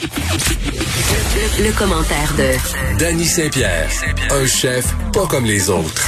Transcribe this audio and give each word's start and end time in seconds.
Le, 0.00 1.76
commentaire 1.76 2.32
de 2.38 2.98
Danny 3.00 3.24
Saint-Pierre, 3.24 3.88
un 4.30 4.46
chef 4.46 4.94
pas 5.12 5.26
comme 5.26 5.44
les 5.44 5.68
autres. 5.70 6.06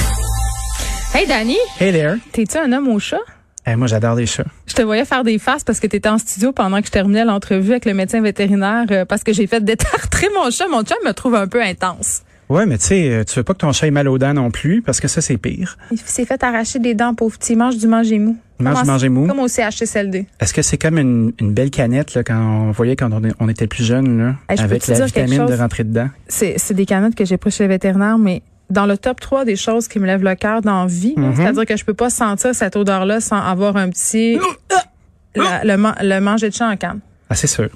Hey 1.13 1.27
Danny, 1.27 1.57
Hey 1.77 1.91
there. 1.91 2.15
t'es-tu 2.31 2.57
un 2.57 2.71
homme 2.71 2.87
au 2.87 2.99
chat? 2.99 3.19
Eh, 3.67 3.75
moi, 3.75 3.87
j'adore 3.87 4.15
les 4.15 4.27
chats. 4.27 4.45
Je 4.65 4.75
te 4.75 4.81
voyais 4.81 5.03
faire 5.03 5.25
des 5.25 5.37
faces 5.39 5.65
parce 5.65 5.81
que 5.81 5.87
tu 5.87 5.97
étais 5.97 6.07
en 6.07 6.17
studio 6.19 6.53
pendant 6.53 6.79
que 6.79 6.87
je 6.87 6.91
terminais 6.91 7.25
l'entrevue 7.25 7.71
avec 7.71 7.83
le 7.83 7.93
médecin 7.93 8.21
vétérinaire 8.21 8.85
euh, 8.91 9.03
parce 9.03 9.25
que 9.25 9.33
j'ai 9.33 9.45
fait 9.45 9.61
détartrer 9.61 10.27
mon 10.33 10.49
chat. 10.51 10.69
Mon 10.69 10.85
chat 10.85 10.95
me 11.05 11.11
trouve 11.11 11.35
un 11.35 11.47
peu 11.47 11.61
intense. 11.61 12.21
Ouais, 12.47 12.65
mais 12.65 12.77
tu 12.77 12.85
sais, 12.85 13.09
euh, 13.09 13.23
tu 13.25 13.35
veux 13.35 13.43
pas 13.43 13.53
que 13.53 13.59
ton 13.59 13.73
chat 13.73 13.87
ait 13.87 13.91
mal 13.91 14.07
aux 14.07 14.17
dents 14.17 14.33
non 14.33 14.51
plus, 14.51 14.81
parce 14.81 15.01
que 15.01 15.07
ça, 15.09 15.19
c'est 15.19 15.37
pire. 15.37 15.77
Il 15.91 15.97
s'est 15.99 16.25
fait 16.25 16.41
arracher 16.43 16.79
des 16.79 16.93
dents, 16.95 17.13
pauvre 17.13 17.37
petit. 17.37 17.53
Il 17.53 17.57
mange 17.57 17.77
du 17.77 17.87
manger 17.87 18.19
mou. 18.19 18.37
Mange 18.61 18.85
manger 18.85 19.09
mou. 19.09 19.27
Comme 19.27 19.39
au 19.39 19.47
CHSLD. 19.47 20.27
Est-ce 20.39 20.53
que 20.53 20.61
c'est 20.61 20.77
comme 20.77 20.97
une, 20.97 21.33
une 21.39 21.53
belle 21.53 21.69
canette, 21.71 22.13
là, 22.13 22.23
quand 22.23 22.39
on 22.39 22.71
voyait 22.71 22.95
quand 22.95 23.11
on, 23.11 23.21
on 23.39 23.49
était 23.49 23.67
plus 23.67 23.83
jeune, 23.83 24.17
là, 24.17 24.35
Hey, 24.49 24.57
je 24.57 24.63
avec 24.63 24.85
la 24.87 25.05
vitamine 25.05 25.45
de 25.45 25.53
rentrer 25.55 25.83
dedans? 25.83 26.09
C'est 26.27 26.73
des 26.73 26.85
canettes 26.85 27.15
que 27.15 27.25
j'ai 27.25 27.37
prises 27.37 27.55
chez 27.55 27.63
le 27.63 27.69
vétérinaire, 27.69 28.17
mais 28.17 28.41
dans 28.69 28.85
le 28.85 28.97
top 28.97 29.19
3 29.19 29.43
des 29.45 29.55
choses 29.57 29.87
qui 29.89 29.99
me 29.99 30.05
lèvent 30.05 30.23
le 30.23 30.35
cœur 30.35 30.61
dans 30.61 30.85
vie, 30.85 31.13
Mhm. 31.17 31.35
c'est-à-dire 31.35 31.65
que 31.65 31.75
je 31.77 31.83
peux 31.83 31.93
pas 31.93 32.09
sentir 32.09 32.55
cette 32.55 32.75
odeur-là 32.75 33.19
sans 33.19 33.37
avoir 33.41 33.75
un 33.77 33.89
petit... 33.89 34.37
la- 35.35 35.63
le, 35.63 35.77
man- 35.77 35.95
le 36.01 36.19
manger 36.19 36.49
de 36.49 36.53
chat 36.55 36.67
en 36.69 36.77
canne. 36.77 36.99
Ah, 37.29 37.35
c'est 37.35 37.47
sûr. 37.47 37.69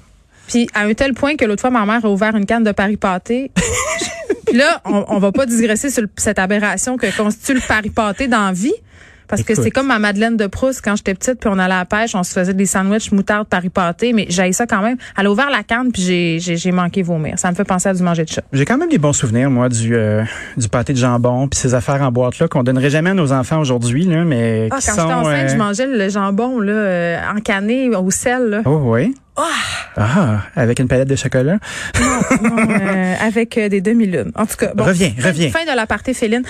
Puis 0.48 0.68
à 0.74 0.82
un 0.82 0.94
tel 0.94 1.12
point 1.14 1.36
que 1.36 1.44
l'autre 1.44 1.60
fois, 1.60 1.70
ma 1.70 1.84
mère 1.84 2.04
a 2.04 2.08
ouvert 2.10 2.36
une 2.36 2.46
canne 2.46 2.62
de 2.64 2.72
Paris 2.72 2.96
pâté. 2.96 3.50
Puis 4.46 4.56
là, 4.56 4.80
on, 4.84 5.04
on 5.08 5.18
va 5.18 5.32
pas 5.32 5.44
digresser 5.44 5.90
sur 5.90 6.02
le- 6.02 6.08
cette 6.16 6.38
aberration 6.38 6.96
que 6.96 7.14
constitue 7.16 7.54
le 7.54 7.60
Paris 7.66 7.90
pâté 7.90 8.28
dans 8.28 8.52
vie. 8.52 8.72
Parce 9.28 9.42
que 9.42 9.54
c'est 9.54 9.70
comme 9.70 9.88
ma 9.88 9.98
Madeleine 9.98 10.36
de 10.36 10.46
Proust 10.46 10.80
quand 10.84 10.96
j'étais 10.96 11.14
petite, 11.14 11.40
puis 11.40 11.50
on 11.52 11.58
allait 11.58 11.74
à 11.74 11.78
la 11.78 11.84
pêche, 11.84 12.14
on 12.14 12.22
se 12.22 12.32
faisait 12.32 12.54
des 12.54 12.66
sandwichs 12.66 13.10
moutarde 13.12 13.46
Paris 13.48 13.70
pâté, 13.70 14.12
mais 14.12 14.26
j'aille 14.28 14.52
ça 14.52 14.66
quand 14.66 14.82
même. 14.82 14.96
Elle 15.18 15.26
a 15.26 15.30
ouvert 15.30 15.50
la 15.50 15.62
canne, 15.62 15.92
puis 15.92 16.02
j'ai, 16.02 16.38
j'ai, 16.40 16.56
j'ai 16.56 16.72
manqué 16.72 17.02
vomir. 17.02 17.38
Ça 17.38 17.50
me 17.50 17.56
fait 17.56 17.64
penser 17.64 17.88
à 17.88 17.94
du 17.94 18.02
manger 18.02 18.24
de 18.24 18.30
chat. 18.30 18.42
J'ai 18.52 18.64
quand 18.64 18.78
même 18.78 18.88
des 18.88 18.98
bons 18.98 19.12
souvenirs, 19.12 19.50
moi, 19.50 19.68
du, 19.68 19.94
euh, 19.94 20.22
du 20.56 20.68
pâté 20.68 20.92
de 20.92 20.98
jambon, 20.98 21.48
puis 21.48 21.58
ces 21.58 21.74
affaires 21.74 22.02
en 22.02 22.12
boîte-là 22.12 22.48
qu'on 22.48 22.62
donnerait 22.62 22.90
jamais 22.90 23.10
à 23.10 23.14
nos 23.14 23.32
enfants 23.32 23.58
aujourd'hui, 23.60 24.04
là, 24.04 24.24
mais 24.24 24.68
Ah, 24.70 24.78
qui 24.78 24.86
quand 24.86 24.92
j'étais 24.92 25.12
enceinte, 25.12 25.34
euh, 25.34 25.48
je 25.48 25.56
mangeais 25.56 25.86
le 25.86 26.08
jambon 26.08 26.60
là, 26.60 26.72
euh, 26.72 27.18
encané 27.36 27.90
au 27.96 28.10
sel. 28.10 28.48
Là. 28.48 28.62
Oh, 28.64 28.80
oui. 28.84 29.14
Ah, 29.36 30.40
avec 30.56 30.78
une 30.78 30.88
palette 30.88 31.08
de 31.08 31.16
chocolat. 31.16 31.58
Non, 32.00 32.56
euh, 32.68 33.14
avec 33.20 33.56
euh, 33.58 33.68
des 33.68 33.80
demi-lunes. 33.80 34.32
En 34.34 34.46
tout 34.46 34.56
cas, 34.56 34.72
bon. 34.74 34.84
Reviens, 34.84 35.12
fin- 35.18 35.28
reviens. 35.28 35.50
Fin 35.50 35.64
de 35.64 35.74
la 35.76 35.86
partie 35.86 36.14
féline. 36.14 36.42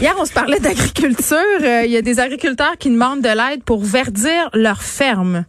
Hier, 0.00 0.14
on 0.18 0.24
se 0.24 0.32
parlait 0.32 0.58
d'agriculture. 0.60 1.36
Euh, 1.62 1.82
Il 1.84 1.90
y 1.92 1.96
a 1.96 2.02
des 2.02 2.20
agriculteurs 2.20 2.76
qui 2.78 2.90
demandent 2.90 3.22
de 3.22 3.28
l'aide 3.28 3.62
pour 3.64 3.82
verdir 3.84 4.50
leurs 4.52 4.82
fermes. 4.82 5.44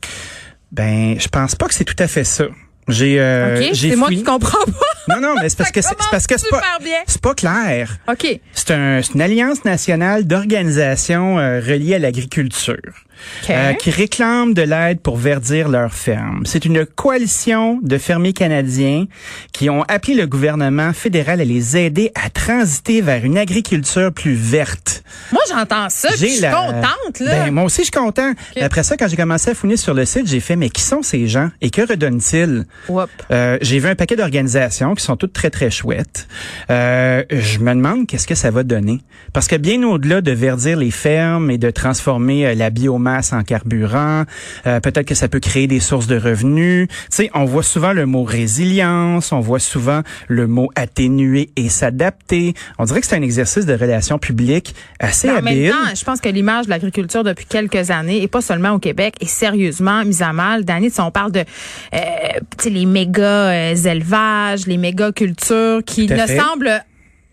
Ben, 0.72 1.16
je 1.20 1.28
pense 1.28 1.56
pas 1.56 1.68
que 1.68 1.74
c'est 1.74 1.86
tout 1.86 1.96
à 2.00 2.08
fait 2.08 2.24
ça. 2.24 2.46
J'ai, 2.88 3.20
euh, 3.20 3.58
OK? 3.58 3.70
j'ai 3.74 3.90
C'est 3.92 3.96
moi 3.96 4.10
qui 4.10 4.24
comprends 4.24 4.64
pas. 4.66 5.16
Non, 5.16 5.20
non, 5.22 5.36
mais 5.42 5.50
c'est 5.50 5.58
parce 5.58 5.72
que 5.72 5.82
c'est 5.82 5.96
parce 6.12 6.28
que 6.28 6.38
c'est 6.38 6.50
pas, 6.50 6.62
c'est 7.08 7.22
pas 7.22 7.34
clair. 7.34 7.98
OK. 8.08 8.40
C'est 8.54 8.72
un- 8.72 9.02
c'est 9.02 9.14
une 9.16 9.22
alliance 9.22 9.66
nationale 9.66 10.26
d'organisations 10.26 11.36
reliées 11.36 11.96
à 11.96 12.00
l'agriculture 12.00 12.78
Euh, 13.50 13.74
qui 13.74 13.90
réclament 13.92 14.54
de 14.54 14.62
l'aide 14.62 15.00
pour 15.00 15.18
verdir 15.18 15.70
leurs 15.70 15.94
fermes. 15.94 16.44
C'est 16.46 16.66
une 16.66 16.86
coalition 16.86 17.80
de 17.82 17.98
fermiers 17.98 18.34
canadiens 18.34 19.06
qui 19.54 19.70
ont 19.70 19.84
appelé 19.84 20.14
le 20.16 20.28
gouvernement 20.28 20.94
fédéral 20.94 21.42
à 21.42 21.46
les 21.46 21.78
aider 21.78 22.12
à 22.16 22.30
transiter 22.30 23.02
vers 23.02 23.24
une 23.24 23.38
agriculture 23.38 24.12
plus 24.12 24.34
verte. 24.34 25.04
Moi, 25.32 25.42
j'entends 25.50 25.90
ça, 25.90 26.10
puis 26.10 26.18
je 26.20 26.26
suis 26.26 26.42
la- 26.42 26.52
contente, 26.52 27.20
là. 27.20 27.46
Ben, 27.46 27.52
moi 27.54 27.64
aussi, 27.64 27.82
je 27.82 27.86
suis 27.86 27.92
content. 27.92 28.32
Après 28.60 28.84
ça, 28.84 28.98
quand 28.98 29.08
j'ai 29.08 29.16
commencé 29.18 29.50
à 29.52 29.56
fouiner 29.56 29.78
sur 29.78 29.94
le 29.94 30.06
site, 30.06 30.28
j'ai 30.28 30.40
fait, 30.40 30.56
mais 30.56 30.70
qui 30.70 30.82
sont 30.82 31.02
ces 31.02 31.28
gens 31.28 31.50
et 31.62 31.70
que 31.70 31.82
redonnent-ils? 31.88 32.66
Euh, 33.32 33.58
j'ai 33.62 33.80
vu 33.80 33.88
un 33.88 33.96
paquet 33.96 34.16
d'organisations 34.16 34.94
qui 34.96 35.04
sont 35.04 35.16
toutes 35.16 35.34
très, 35.34 35.50
très 35.50 35.70
chouettes. 35.72 36.28
Euh, 36.70 37.24
je 37.30 37.60
me 37.60 37.74
demande 37.74 38.08
qu'est-ce 38.08 38.28
que 38.28 38.36
ça 38.36 38.52
va 38.52 38.64
donner. 38.64 39.02
Parce 39.34 39.48
que 39.48 39.56
bien 39.56 39.82
au-delà 39.84 40.22
de 40.22 40.32
verdir 40.32 40.78
les 40.78 40.92
fermes 40.92 41.50
et 41.52 41.58
de 41.58 41.70
transformer 41.72 42.54
la 42.56 42.70
biomasse 42.70 43.05
en 43.06 43.44
carburant, 43.44 44.24
euh, 44.66 44.80
peut-être 44.80 45.08
que 45.08 45.16
ça 45.16 45.28
peut 45.28 45.40
créer 45.40 45.68
des 45.68 45.80
sources 45.80 46.08
de 46.08 46.18
revenus. 46.18 46.88
Tu 46.88 46.96
sais, 47.10 47.30
on 47.34 47.46
voit 47.46 47.64
souvent 47.64 47.94
le 47.94 48.06
mot 48.06 48.24
résilience, 48.24 49.32
on 49.32 49.40
voit 49.40 49.60
souvent 49.60 50.02
le 50.28 50.48
mot 50.48 50.70
atténuer 50.76 51.50
et 51.56 51.70
s'adapter. 51.70 52.54
On 52.80 52.86
dirait 52.86 53.02
que 53.02 53.08
c'est 53.08 53.16
un 53.16 53.22
exercice 53.22 53.66
de 53.66 53.74
relations 53.74 54.18
publiques 54.18 54.76
assez 55.00 55.28
même 55.28 55.48
habile. 55.48 55.72
temps, 55.72 55.96
je 55.96 56.04
pense 56.04 56.22
que 56.22 56.30
l'image 56.30 56.66
de 56.66 56.72
l'agriculture 56.72 57.24
depuis 57.24 57.46
quelques 57.46 57.92
années, 57.92 58.22
et 58.22 58.28
pas 58.28 58.42
seulement 58.42 58.72
au 58.72 58.80
Québec, 58.80 59.16
est 59.20 59.26
sérieusement 59.26 60.04
mise 60.04 60.22
à 60.22 60.34
mal. 60.34 60.66
Danny, 60.66 60.90
si 60.90 61.02
on 61.02 61.12
parle 61.12 61.32
de 61.32 61.44
euh, 61.94 62.00
les 62.66 62.86
méga 62.86 63.22
euh, 63.24 63.76
élevages, 63.76 64.68
les 64.68 64.78
méga 64.78 65.12
cultures 65.12 65.82
qui 65.86 66.08
ne 66.08 66.16
fait. 66.16 66.38
semblent 66.38 66.84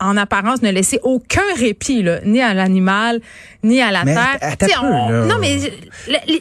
en 0.02 0.16
apparence 0.16 0.62
ne 0.62 0.70
laisser 0.70 0.98
aucun 1.02 1.40
répit 1.56 2.02
là, 2.02 2.20
ni 2.24 2.40
à 2.42 2.54
l'animal 2.54 3.20
ni 3.62 3.80
à 3.80 3.90
la 3.92 4.04
Mais 4.04 4.14
terre. 4.14 4.38
attends 4.40 4.66
peu, 4.66 4.86
on- 4.86 5.08
là. 5.10 5.24
non 5.26 5.36
mais 5.40 5.56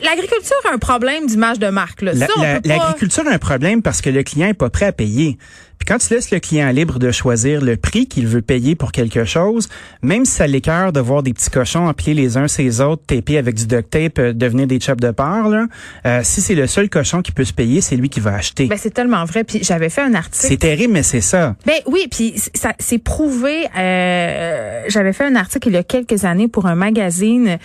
l'agriculture 0.04 0.56
a 0.70 0.74
un 0.74 0.78
problème 0.78 1.26
d'image 1.28 1.60
de 1.60 1.68
marque. 1.70 2.02
La- 2.02 2.14
la- 2.14 2.28
pas- 2.28 2.60
L'agriculture 2.66 3.24
a 3.28 3.32
un 3.32 3.38
problème 3.38 3.82
parce 3.82 4.02
que 4.02 4.10
le 4.10 4.24
client 4.24 4.48
est 4.48 4.54
pas 4.56 4.70
prêt 4.70 4.88
à 4.88 4.92
payer. 4.92 5.38
Puis 5.82 5.88
quand 5.88 5.98
tu 5.98 6.14
laisses 6.14 6.30
le 6.30 6.38
client 6.40 6.70
libre 6.70 7.00
de 7.00 7.10
choisir 7.12 7.60
le 7.60 7.76
prix 7.76 8.06
qu'il 8.06 8.28
veut 8.28 8.44
payer 8.44 8.76
pour 8.76 8.92
quelque 8.92 9.26
chose, 9.26 9.68
même 10.04 10.26
si 10.26 10.34
ça 10.34 10.46
l'écœure 10.46 10.94
de 10.94 11.00
voir 11.00 11.24
des 11.24 11.34
petits 11.34 11.50
cochons 11.50 11.88
empilés 11.88 12.14
les 12.14 12.38
uns 12.38 12.48
sur 12.48 12.62
les 12.64 12.82
autres, 12.82 13.02
tapés 13.08 13.40
avec 13.40 13.56
du 13.56 13.66
duct 13.66 13.90
tape, 13.90 14.20
euh, 14.20 14.32
devenir 14.32 14.68
des 14.68 14.80
chops 14.80 15.02
de 15.02 15.10
porc, 15.10 15.50
là, 15.50 15.66
euh, 16.06 16.20
si 16.22 16.40
c'est 16.40 16.54
le 16.54 16.68
seul 16.68 16.88
cochon 16.88 17.24
qui 17.24 17.32
peut 17.32 17.46
se 17.46 17.54
payer, 17.54 17.82
c'est 17.82 17.96
lui 17.96 18.10
qui 18.10 18.20
va 18.20 18.36
acheter. 18.36 18.68
Ben, 18.68 18.78
c'est 18.80 18.94
tellement 18.94 19.26
vrai. 19.26 19.44
Puis 19.44 19.64
j'avais 19.64 19.90
fait 19.90 20.02
un 20.02 20.14
article. 20.14 20.38
c'est 20.50 20.58
terrible, 20.58 20.94
mais 20.94 21.02
c'est 21.02 21.20
ça. 21.20 21.56
Ben 21.66 21.80
oui, 21.88 22.08
puis 22.12 22.36
ça 22.54 22.74
c'est 22.78 23.00
prouvé. 23.00 23.66
euh, 23.76 24.84
J'avais 24.88 25.14
fait 25.14 25.26
un 25.26 25.36
article 25.36 25.70
il 25.70 25.74
y 25.74 25.78
a 25.78 25.84
quelques 25.84 26.26
années 26.26 26.48
pour 26.48 26.68
un 26.68 26.76
magazine 26.76 27.58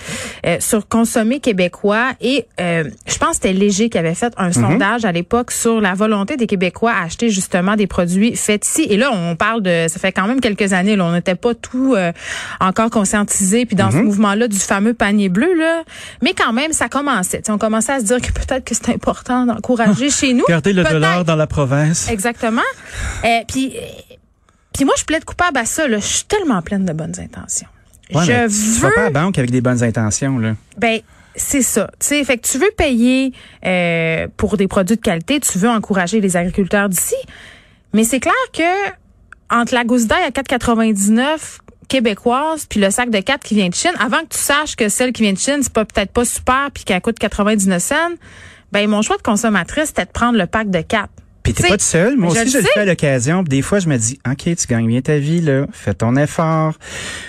euh, 0.46 0.56
sur 0.60 0.88
consommer 0.88 1.40
québécois 1.40 2.12
et 2.22 2.46
euh, 2.62 2.84
je 3.06 3.18
pense 3.18 3.28
que 3.32 3.34
c'était 3.42 3.52
Léger 3.52 3.90
qui 3.90 3.98
avait 3.98 4.14
fait 4.14 4.32
un 4.38 4.52
sondage 4.52 5.04
à 5.04 5.12
l'époque 5.12 5.50
sur 5.50 5.82
la 5.82 5.92
volonté 5.92 6.38
des 6.38 6.46
Québécois 6.46 6.92
à 6.92 7.04
acheter 7.04 7.28
justement 7.28 7.76
des 7.76 7.86
produits 7.86 8.05
faits 8.34 8.66
ici. 8.66 8.86
Et 8.88 8.96
là, 8.96 9.10
on 9.12 9.36
parle 9.36 9.62
de, 9.62 9.86
ça 9.88 9.98
fait 9.98 10.12
quand 10.12 10.26
même 10.26 10.40
quelques 10.40 10.72
années, 10.72 10.96
là, 10.96 11.04
on 11.04 11.12
n'était 11.12 11.34
pas 11.34 11.54
tout 11.54 11.94
euh, 11.94 12.12
encore 12.60 12.90
conscientisé 12.90 13.66
puis 13.66 13.76
dans 13.76 13.90
ce 13.90 13.98
mouvement-là 13.98 14.48
du 14.48 14.58
fameux 14.58 14.94
panier 14.94 15.28
bleu 15.28 15.54
là, 15.54 15.82
mais 16.22 16.32
quand 16.32 16.52
même 16.52 16.72
ça 16.72 16.88
commençait. 16.88 17.42
On 17.48 17.58
commençait 17.58 17.92
à 17.92 18.00
se 18.00 18.04
dire 18.04 18.20
que 18.20 18.32
peut-être 18.32 18.64
que 18.64 18.74
c'est 18.74 18.90
important 18.90 19.46
d'encourager 19.46 20.10
chez 20.10 20.32
nous. 20.32 20.44
Gardez 20.48 20.72
le 20.72 20.84
dollar 20.84 21.24
dans 21.24 21.36
la 21.36 21.46
province. 21.46 22.08
Exactement. 22.10 22.62
Euh, 23.24 23.40
puis, 23.48 23.74
puis 24.72 24.84
moi, 24.84 24.94
je 24.98 25.04
plaide 25.04 25.24
coupable 25.24 25.58
à 25.58 25.64
ça. 25.64 25.88
Là. 25.88 25.98
Je 25.98 26.04
suis 26.04 26.24
tellement 26.24 26.62
pleine 26.62 26.84
de 26.84 26.92
bonnes 26.92 27.18
intentions. 27.18 27.68
Ouais, 28.12 28.24
je 28.24 28.32
mais 28.32 28.48
tu 28.48 28.80
vas 28.80 28.88
veux. 28.88 28.94
pas 28.94 29.00
à 29.00 29.04
la 29.04 29.10
banque 29.10 29.38
avec 29.38 29.50
des 29.50 29.60
bonnes 29.60 29.82
intentions, 29.82 30.38
là. 30.38 30.54
Ben, 30.78 31.00
c'est 31.34 31.62
ça. 31.62 31.90
Tu 32.00 32.06
sais, 32.08 32.24
fait 32.24 32.38
que 32.38 32.46
tu 32.46 32.58
veux 32.58 32.70
payer 32.76 33.32
euh, 33.64 34.26
pour 34.36 34.56
des 34.56 34.68
produits 34.68 34.96
de 34.96 35.00
qualité, 35.02 35.38
tu 35.40 35.58
veux 35.58 35.68
encourager 35.68 36.20
les 36.20 36.36
agriculteurs 36.36 36.88
d'ici, 36.88 37.16
mais 37.96 38.04
c'est 38.04 38.20
clair 38.20 38.34
que 38.52 38.90
entre 39.50 39.74
la 39.74 39.84
gousse 39.84 40.06
d'ail 40.06 40.22
à 40.22 40.30
4,99 40.30 41.60
québécoise 41.88 42.66
puis 42.68 42.78
le 42.78 42.90
sac 42.90 43.10
de 43.10 43.20
4 43.20 43.42
qui 43.42 43.54
vient 43.54 43.68
de 43.68 43.74
Chine, 43.74 43.92
avant 43.98 44.18
que 44.18 44.28
tu 44.30 44.38
saches 44.38 44.76
que 44.76 44.88
celle 44.88 45.12
qui 45.12 45.22
vient 45.22 45.32
de 45.32 45.38
Chine, 45.38 45.60
c'est 45.62 45.72
pas 45.72 45.84
peut-être 45.84 46.12
pas 46.12 46.24
super 46.26 46.70
puis 46.74 46.84
qu'elle 46.84 47.00
coûte 47.00 47.18
99 47.18 47.82
cents, 47.82 47.94
ben 48.70 48.86
mon 48.88 49.00
choix 49.00 49.16
de 49.16 49.22
consommatrice 49.22 49.86
c'était 49.86 50.04
de 50.04 50.10
prendre 50.10 50.36
le 50.38 50.46
pack 50.46 50.70
de 50.70 50.82
4. 50.82 51.08
Puis 51.42 51.54
t'es 51.54 51.68
pas 51.68 51.76
tout 51.78 51.84
seul. 51.84 52.16
Moi 52.16 52.34
je 52.34 52.40
aussi, 52.40 52.44
le 52.44 52.50
je 52.50 52.58
le 52.58 52.64
fais 52.74 52.80
à 52.80 52.84
l'occasion. 52.84 53.42
Des 53.44 53.62
fois, 53.62 53.78
je 53.78 53.88
me 53.88 53.96
dis, 53.96 54.18
OK, 54.28 54.42
tu 54.42 54.66
gagnes 54.66 54.88
bien 54.88 55.00
ta 55.00 55.18
vie, 55.18 55.40
là. 55.40 55.66
Fais 55.70 55.94
ton 55.94 56.16
effort. 56.16 56.74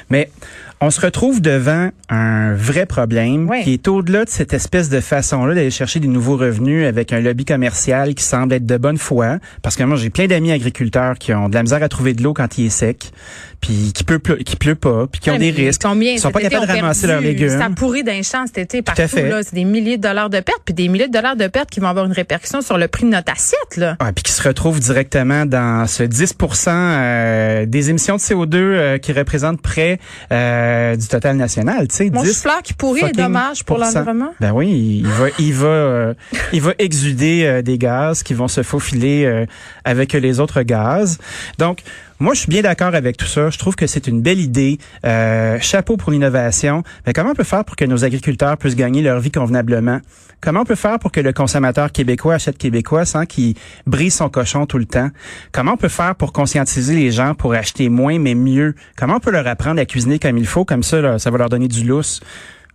Mais 0.09 0.31
on 0.79 0.91
se 0.91 1.01
retrouve 1.01 1.41
devant 1.41 1.89
un 2.09 2.53
vrai 2.53 2.85
problème 2.85 3.49
Ouais. 3.49 3.63
qui 3.63 3.73
est 3.73 3.87
au-delà 3.87 4.25
de 4.25 4.29
cette 4.29 4.53
espèce 4.53 4.89
de 4.89 4.99
façon-là 4.99 5.55
d'aller 5.55 5.71
chercher 5.71 5.99
des 5.99 6.07
nouveaux 6.07 6.37
revenus 6.37 6.85
avec 6.85 7.11
un 7.13 7.19
lobby 7.19 7.45
commercial 7.45 8.13
qui 8.13 8.23
semble 8.23 8.53
être 8.53 8.65
de 8.65 8.77
bonne 8.77 8.97
foi. 8.99 9.37
Parce 9.63 9.75
que 9.75 9.83
moi, 9.83 9.97
j'ai 9.97 10.09
plein 10.11 10.27
d'amis 10.27 10.51
agriculteurs 10.51 11.17
qui 11.17 11.33
ont 11.33 11.49
de 11.49 11.55
la 11.55 11.63
misère 11.63 11.81
à 11.81 11.89
trouver 11.89 12.13
de 12.13 12.21
l'eau 12.21 12.33
quand 12.33 12.57
il 12.59 12.67
est 12.67 12.69
sec, 12.69 13.11
puis 13.59 13.91
qui 13.93 14.03
peut 14.03 14.19
pleu- 14.19 14.37
qui 14.37 14.55
pleut 14.55 14.75
pas, 14.75 15.07
puis 15.11 15.19
qui 15.19 15.31
ont 15.31 15.37
des 15.39 15.49
risques. 15.49 15.81
Combien 15.83 16.11
Ils 16.11 16.19
sont 16.19 16.31
pas 16.31 16.41
capables 16.41 16.67
de 16.67 16.71
ramasser 16.71 17.07
leurs 17.07 17.21
légumes. 17.21 17.49
Ça 17.57 17.69
pourrit 17.75 18.03
d'un 18.03 18.21
champ 18.21 18.45
cet 18.45 18.59
été 18.59 18.81
partout. 18.83 19.01
à 19.01 19.07
fait. 19.07 19.27
là. 19.27 19.41
C'est 19.43 19.55
des 19.55 19.63
milliers 19.65 19.97
de 19.97 20.03
dollars 20.03 20.29
de 20.29 20.39
pertes, 20.41 20.61
puis 20.63 20.73
des 20.75 20.87
milliers 20.89 21.07
de 21.07 21.13
dollars 21.13 21.35
de 21.35 21.47
pertes 21.47 21.69
qui 21.71 21.79
vont 21.79 21.87
avoir 21.87 22.05
une 22.05 22.11
répercussion 22.11 22.61
sur 22.61 22.77
le 22.77 22.87
prix 22.87 23.05
de 23.05 23.09
notre 23.09 23.31
assiette. 23.31 23.77
Là. 23.77 23.97
Puis 24.15 24.23
qui 24.23 24.31
se 24.31 24.47
retrouvent 24.47 24.79
directement 24.79 25.45
dans 25.47 25.87
ce 25.87 26.03
10% 26.03 26.67
euh, 26.69 27.65
des 27.65 27.89
émissions 27.89 28.15
de 28.15 28.21
CO2 28.21 28.55
euh, 28.55 28.97
qui 28.99 29.11
représentent 29.11 29.61
près 29.61 29.99
euh, 30.31 30.65
euh, 30.67 30.95
du 30.95 31.07
total 31.07 31.37
national. 31.37 31.87
Tu 31.87 31.95
sais, 31.95 32.09
Mon 32.09 32.21
10 32.23 32.41
fleur 32.41 32.61
qui 32.61 32.73
pourrit 32.73 33.03
est 33.03 33.11
dommage 33.11 33.63
pour 33.63 33.77
l'environnement. 33.77 34.33
Ben 34.39 34.51
oui, 34.51 35.01
il 35.03 35.07
va, 35.07 35.25
il 35.39 35.53
va, 35.53 35.67
euh, 35.67 36.13
il 36.53 36.61
va 36.61 36.73
exuder 36.77 37.45
euh, 37.45 37.61
des 37.61 37.77
gaz 37.77 38.23
qui 38.23 38.33
vont 38.33 38.47
se 38.47 38.63
faufiler 38.63 39.45
avec 39.83 40.13
les 40.13 40.39
autres 40.39 40.61
gaz. 40.61 41.17
Donc, 41.57 41.81
moi, 42.19 42.33
je 42.33 42.39
suis 42.39 42.49
bien 42.49 42.63
d'accord 42.63 42.95
avec 42.95 43.15
tout 43.15 43.27
ça. 43.27 43.51
Je 43.51 43.57
trouve 43.59 43.75
que 43.75 43.85
c'est 43.85 44.07
une 44.07 44.21
belle 44.21 44.39
idée. 44.39 44.79
Euh, 45.05 45.59
chapeau 45.61 45.97
pour 45.97 46.11
l'innovation. 46.11 46.83
Mais 47.05 47.13
comment 47.13 47.31
on 47.31 47.35
peut 47.35 47.43
faire 47.43 47.63
pour 47.63 47.75
que 47.75 47.85
nos 47.85 48.03
agriculteurs 48.03 48.57
puissent 48.57 48.75
gagner 48.75 49.03
leur 49.03 49.19
vie 49.19 49.29
convenablement? 49.29 49.99
Comment 50.41 50.61
on 50.61 50.65
peut 50.65 50.75
faire 50.75 50.97
pour 50.97 51.11
que 51.11 51.19
le 51.19 51.31
consommateur 51.31 51.91
québécois 51.91 52.35
achète 52.35 52.57
québécois 52.57 53.05
sans 53.05 53.25
qu'il 53.25 53.55
brise 53.85 54.15
son 54.15 54.29
cochon 54.29 54.65
tout 54.65 54.79
le 54.79 54.85
temps? 54.85 55.09
Comment 55.51 55.73
on 55.73 55.77
peut 55.77 55.89
faire 55.89 56.15
pour 56.15 56.33
conscientiser 56.33 56.95
les 56.95 57.11
gens 57.11 57.35
pour 57.35 57.53
acheter 57.53 57.89
moins 57.89 58.17
mais 58.17 58.35
mieux? 58.35 58.73
Comment 58.95 59.15
on 59.15 59.19
peut 59.19 59.31
leur 59.31 59.45
apprendre 59.47 59.79
à 59.79 59.85
cuisiner 59.85 60.17
comme 60.17 60.37
il 60.37 60.47
faut? 60.47 60.65
Comme 60.65 60.83
ça, 60.83 61.01
là, 61.01 61.19
ça 61.19 61.29
va 61.29 61.37
leur 61.37 61.49
donner 61.49 61.67
du 61.67 61.83
lousse. 61.83 62.21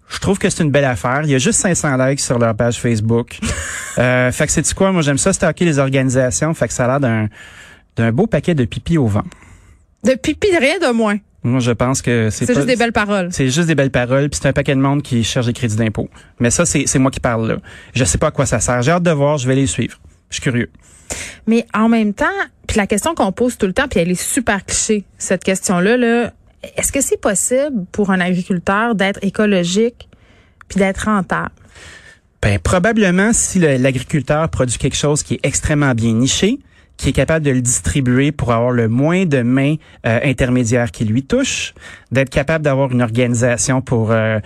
Je 0.08 0.18
trouve 0.18 0.38
que 0.38 0.50
c'est 0.50 0.62
une 0.62 0.70
belle 0.70 0.84
affaire. 0.84 1.22
Il 1.24 1.30
y 1.30 1.34
a 1.34 1.38
juste 1.38 1.60
500 1.60 1.96
likes 1.96 2.20
sur 2.20 2.38
leur 2.38 2.54
page 2.54 2.78
Facebook. 2.78 3.38
euh, 3.98 4.30
fait 4.30 4.46
que 4.46 4.52
c'est 4.52 4.74
quoi? 4.74 4.92
Moi, 4.92 5.02
j'aime 5.02 5.18
ça 5.18 5.32
stocker 5.32 5.64
les 5.64 5.78
organisations. 5.78 6.52
Fait 6.54 6.68
que 6.68 6.74
ça 6.74 6.84
a 6.84 6.88
l'air 6.88 7.00
d'un, 7.00 7.28
d'un 7.96 8.12
beau 8.12 8.26
paquet 8.26 8.54
de 8.54 8.64
pipi 8.64 8.98
au 8.98 9.06
vent. 9.06 9.24
De 10.04 10.14
pipi, 10.14 10.48
rien 10.56 10.78
de 10.78 10.92
moins. 10.92 11.18
Moi, 11.44 11.58
je 11.58 11.72
pense 11.72 12.02
que 12.02 12.30
c'est 12.30 12.46
juste 12.46 12.66
des 12.66 12.76
belles 12.76 12.92
paroles. 12.92 13.28
C'est 13.32 13.48
juste 13.50 13.66
des 13.66 13.74
belles 13.74 13.90
paroles, 13.90 14.30
puis 14.30 14.38
c'est 14.40 14.48
un 14.48 14.52
paquet 14.52 14.74
de 14.74 14.80
monde 14.80 15.02
qui 15.02 15.24
cherche 15.24 15.46
des 15.46 15.52
crédits 15.52 15.76
d'impôt. 15.76 16.08
Mais 16.38 16.50
ça, 16.50 16.64
c'est 16.64 16.98
moi 16.98 17.10
qui 17.10 17.20
parle 17.20 17.48
là. 17.48 17.56
Je 17.94 18.04
sais 18.04 18.18
pas 18.18 18.28
à 18.28 18.30
quoi 18.30 18.46
ça 18.46 18.60
sert. 18.60 18.82
J'ai 18.82 18.92
hâte 18.92 19.02
de 19.02 19.10
voir, 19.10 19.38
je 19.38 19.48
vais 19.48 19.56
les 19.56 19.66
suivre. 19.66 19.98
Je 20.30 20.34
suis 20.34 20.42
curieux. 20.42 20.70
Mais 21.46 21.66
en 21.74 21.88
même 21.88 22.14
temps, 22.14 22.26
puis 22.66 22.76
la 22.76 22.86
question 22.86 23.14
qu'on 23.14 23.32
pose 23.32 23.58
tout 23.58 23.66
le 23.66 23.72
temps, 23.72 23.88
puis 23.88 24.00
elle 24.00 24.10
est 24.10 24.22
super 24.22 24.64
cliché, 24.64 25.04
cette 25.18 25.42
question-là, 25.42 25.96
là, 25.96 26.32
est-ce 26.76 26.92
que 26.92 27.00
c'est 27.00 27.20
possible 27.20 27.86
pour 27.90 28.10
un 28.10 28.20
agriculteur 28.20 28.94
d'être 28.94 29.18
écologique 29.22 30.08
puis 30.68 30.78
d'être 30.78 31.06
rentable? 31.06 31.50
Ben, 32.40 32.58
probablement, 32.58 33.32
si 33.32 33.58
l'agriculteur 33.58 34.48
produit 34.48 34.78
quelque 34.78 34.96
chose 34.96 35.22
qui 35.22 35.34
est 35.34 35.40
extrêmement 35.42 35.94
bien 35.94 36.12
niché, 36.12 36.60
qui 37.02 37.08
est 37.08 37.12
capable 37.12 37.44
de 37.44 37.50
le 37.50 37.60
distribuer 37.60 38.30
pour 38.30 38.52
avoir 38.52 38.70
le 38.70 38.86
moins 38.86 39.26
de 39.26 39.42
mains 39.42 39.74
euh, 40.06 40.20
intermédiaires 40.22 40.92
qui 40.92 41.04
lui 41.04 41.24
touchent, 41.24 41.74
d'être 42.12 42.30
capable 42.30 42.64
d'avoir 42.64 42.92
une 42.92 43.02
organisation 43.02 43.82
pour 43.82 44.12
euh, 44.12 44.38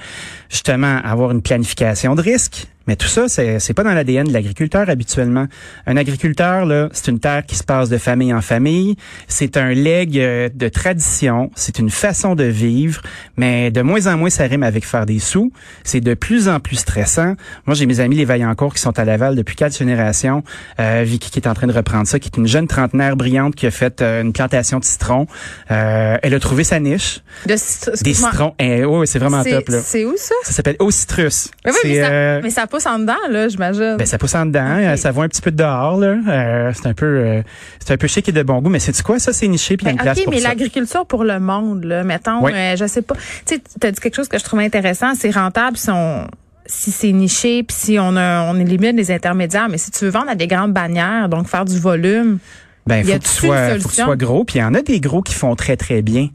justement 0.48 0.98
avoir 1.04 1.32
une 1.32 1.42
planification 1.42 2.14
de 2.14 2.22
risque. 2.22 2.66
Mais 2.86 2.96
tout 2.96 3.06
ça, 3.08 3.28
c'est 3.28 3.58
c'est 3.58 3.74
pas 3.74 3.82
dans 3.82 3.92
l'ADN 3.92 4.26
de 4.28 4.32
l'agriculteur 4.32 4.88
habituellement. 4.88 5.46
Un 5.86 5.96
agriculteur, 5.96 6.64
là, 6.66 6.88
c'est 6.92 7.08
une 7.10 7.18
terre 7.20 7.44
qui 7.46 7.56
se 7.56 7.64
passe 7.64 7.88
de 7.88 7.98
famille 7.98 8.32
en 8.32 8.40
famille. 8.42 8.96
C'est 9.28 9.56
un 9.56 9.70
legs 9.72 10.18
euh, 10.18 10.48
de 10.54 10.68
tradition. 10.68 11.50
C'est 11.56 11.78
une 11.78 11.90
façon 11.90 12.34
de 12.34 12.44
vivre. 12.44 13.02
Mais 13.36 13.70
de 13.70 13.82
moins 13.82 14.06
en 14.06 14.16
moins, 14.16 14.30
ça 14.30 14.44
rime 14.44 14.62
avec 14.62 14.86
faire 14.86 15.06
des 15.06 15.18
sous. 15.18 15.52
C'est 15.84 16.00
de 16.00 16.14
plus 16.14 16.48
en 16.48 16.60
plus 16.60 16.76
stressant. 16.76 17.34
Moi, 17.66 17.74
j'ai 17.74 17.86
mes 17.86 18.00
amis 18.00 18.16
les 18.16 18.24
Vaillancourt 18.24 18.74
qui 18.74 18.80
sont 18.80 18.98
à 18.98 19.04
Laval 19.04 19.34
depuis 19.36 19.56
quatre 19.56 19.76
générations. 19.76 20.42
Euh, 20.80 21.02
Vicky 21.04 21.30
qui 21.30 21.38
est 21.40 21.48
en 21.48 21.54
train 21.54 21.66
de 21.66 21.72
reprendre 21.72 22.06
ça, 22.06 22.18
qui 22.18 22.28
est 22.32 22.36
une 22.38 22.46
jeune 22.46 22.66
trentenaire 22.68 23.16
brillante 23.16 23.54
qui 23.56 23.66
a 23.66 23.70
fait 23.70 24.00
euh, 24.02 24.22
une 24.22 24.32
plantation 24.32 24.78
de 24.78 24.84
citrons. 24.84 25.26
Euh, 25.70 26.16
elle 26.22 26.34
a 26.34 26.40
trouvé 26.40 26.64
sa 26.64 26.78
niche. 26.80 27.20
De 27.46 27.54
citr- 27.54 28.02
Des 28.02 28.14
citrons. 28.14 28.54
Eh, 28.58 28.84
oui, 28.84 29.06
c'est 29.06 29.18
vraiment 29.18 29.42
c'est- 29.42 29.50
top, 29.50 29.68
là. 29.68 29.80
C'est 29.82 30.04
où 30.04 30.14
ça? 30.16 30.34
Ça 30.44 30.52
s'appelle 30.52 30.76
Au 30.78 30.90
Citrus. 30.90 31.50
Mais 31.64 31.72
oui, 31.72 31.78
mais 31.84 32.00
ça, 32.02 32.08
euh, 32.10 32.40
mais 32.42 32.50
ça 32.50 32.66
pousse 32.76 32.86
en 32.86 32.98
dedans, 32.98 33.14
là, 33.30 33.48
j'imagine. 33.48 33.96
ben, 33.96 34.06
ça 34.06 34.18
pousse 34.18 34.34
en 34.34 34.46
dedans, 34.46 34.76
euh, 34.78 34.96
ça 34.96 35.10
voit 35.10 35.24
un 35.24 35.28
petit 35.28 35.40
peu 35.42 35.50
de 35.50 35.56
dehors 35.56 35.96
là. 35.98 36.16
Euh, 36.28 36.72
c'est 36.74 36.86
un 36.86 36.94
peu, 36.94 37.06
euh, 37.06 37.42
c'est 37.84 37.94
un 37.94 37.96
peu 37.96 38.06
chic 38.06 38.28
et 38.28 38.32
de 38.32 38.42
bon 38.42 38.60
goût, 38.60 38.68
mais 38.68 38.78
c'est 38.78 39.00
quoi 39.02 39.18
ça? 39.18 39.32
C'est 39.32 39.48
niché 39.48 39.76
puis 39.76 39.86
il 39.86 39.88
y 39.88 39.90
a 39.90 39.92
Ben, 39.94 39.98
une 39.98 40.02
place 40.04 40.18
OK, 40.18 40.24
pour 40.24 40.32
mais 40.34 40.40
l'agriculture 40.40 41.06
pour 41.06 41.24
le 41.24 41.40
monde, 41.40 41.84
là, 41.84 42.04
mettons, 42.04 42.42
Oui. 42.44 42.52
euh, 42.54 42.76
je 42.76 42.86
sais 42.86 43.02
pas. 43.02 43.14
Tu 43.46 43.54
sais, 43.56 43.62
tu 43.80 43.86
as 43.86 43.90
dit 43.92 44.00
quelque 44.00 44.14
chose 44.16 44.28
que 44.28 44.38
je 44.38 44.44
trouve 44.44 44.60
intéressant, 44.60 45.14
c'est 45.14 45.30
rentable 45.30 45.76
si 45.76 45.90
on 45.90 46.26
si 46.68 46.90
c'est 46.90 47.12
niché, 47.12 47.62
puis 47.62 47.76
si 47.78 47.96
on 48.00 48.16
a, 48.16 48.42
on 48.52 48.58
élimine 48.58 48.96
les 48.96 49.12
intermédiaires, 49.12 49.68
mais 49.68 49.78
si 49.78 49.92
tu 49.92 50.04
veux 50.04 50.10
vendre 50.10 50.30
à 50.30 50.34
des 50.34 50.48
grandes 50.48 50.72
bannières, 50.72 51.28
donc 51.28 51.46
faire 51.46 51.64
du 51.64 51.78
volume, 51.78 52.38
Ben, 52.86 53.04
faut 53.04 53.12
que 53.12 53.18
tu 53.18 53.28
sois, 53.28 53.68
faut 53.78 53.88
que 53.88 53.94
tu 53.94 54.02
sois 54.02 54.16
gros. 54.16 54.44
Puis 54.44 54.58
il 54.58 54.62
y 54.62 54.64
en 54.64 54.74
a 54.74 54.80
des 54.82 55.00
gros 55.00 55.20
qui 55.22 55.34
font 55.34 55.56
très 55.56 55.76
très 55.76 56.02
bien, 56.02 56.28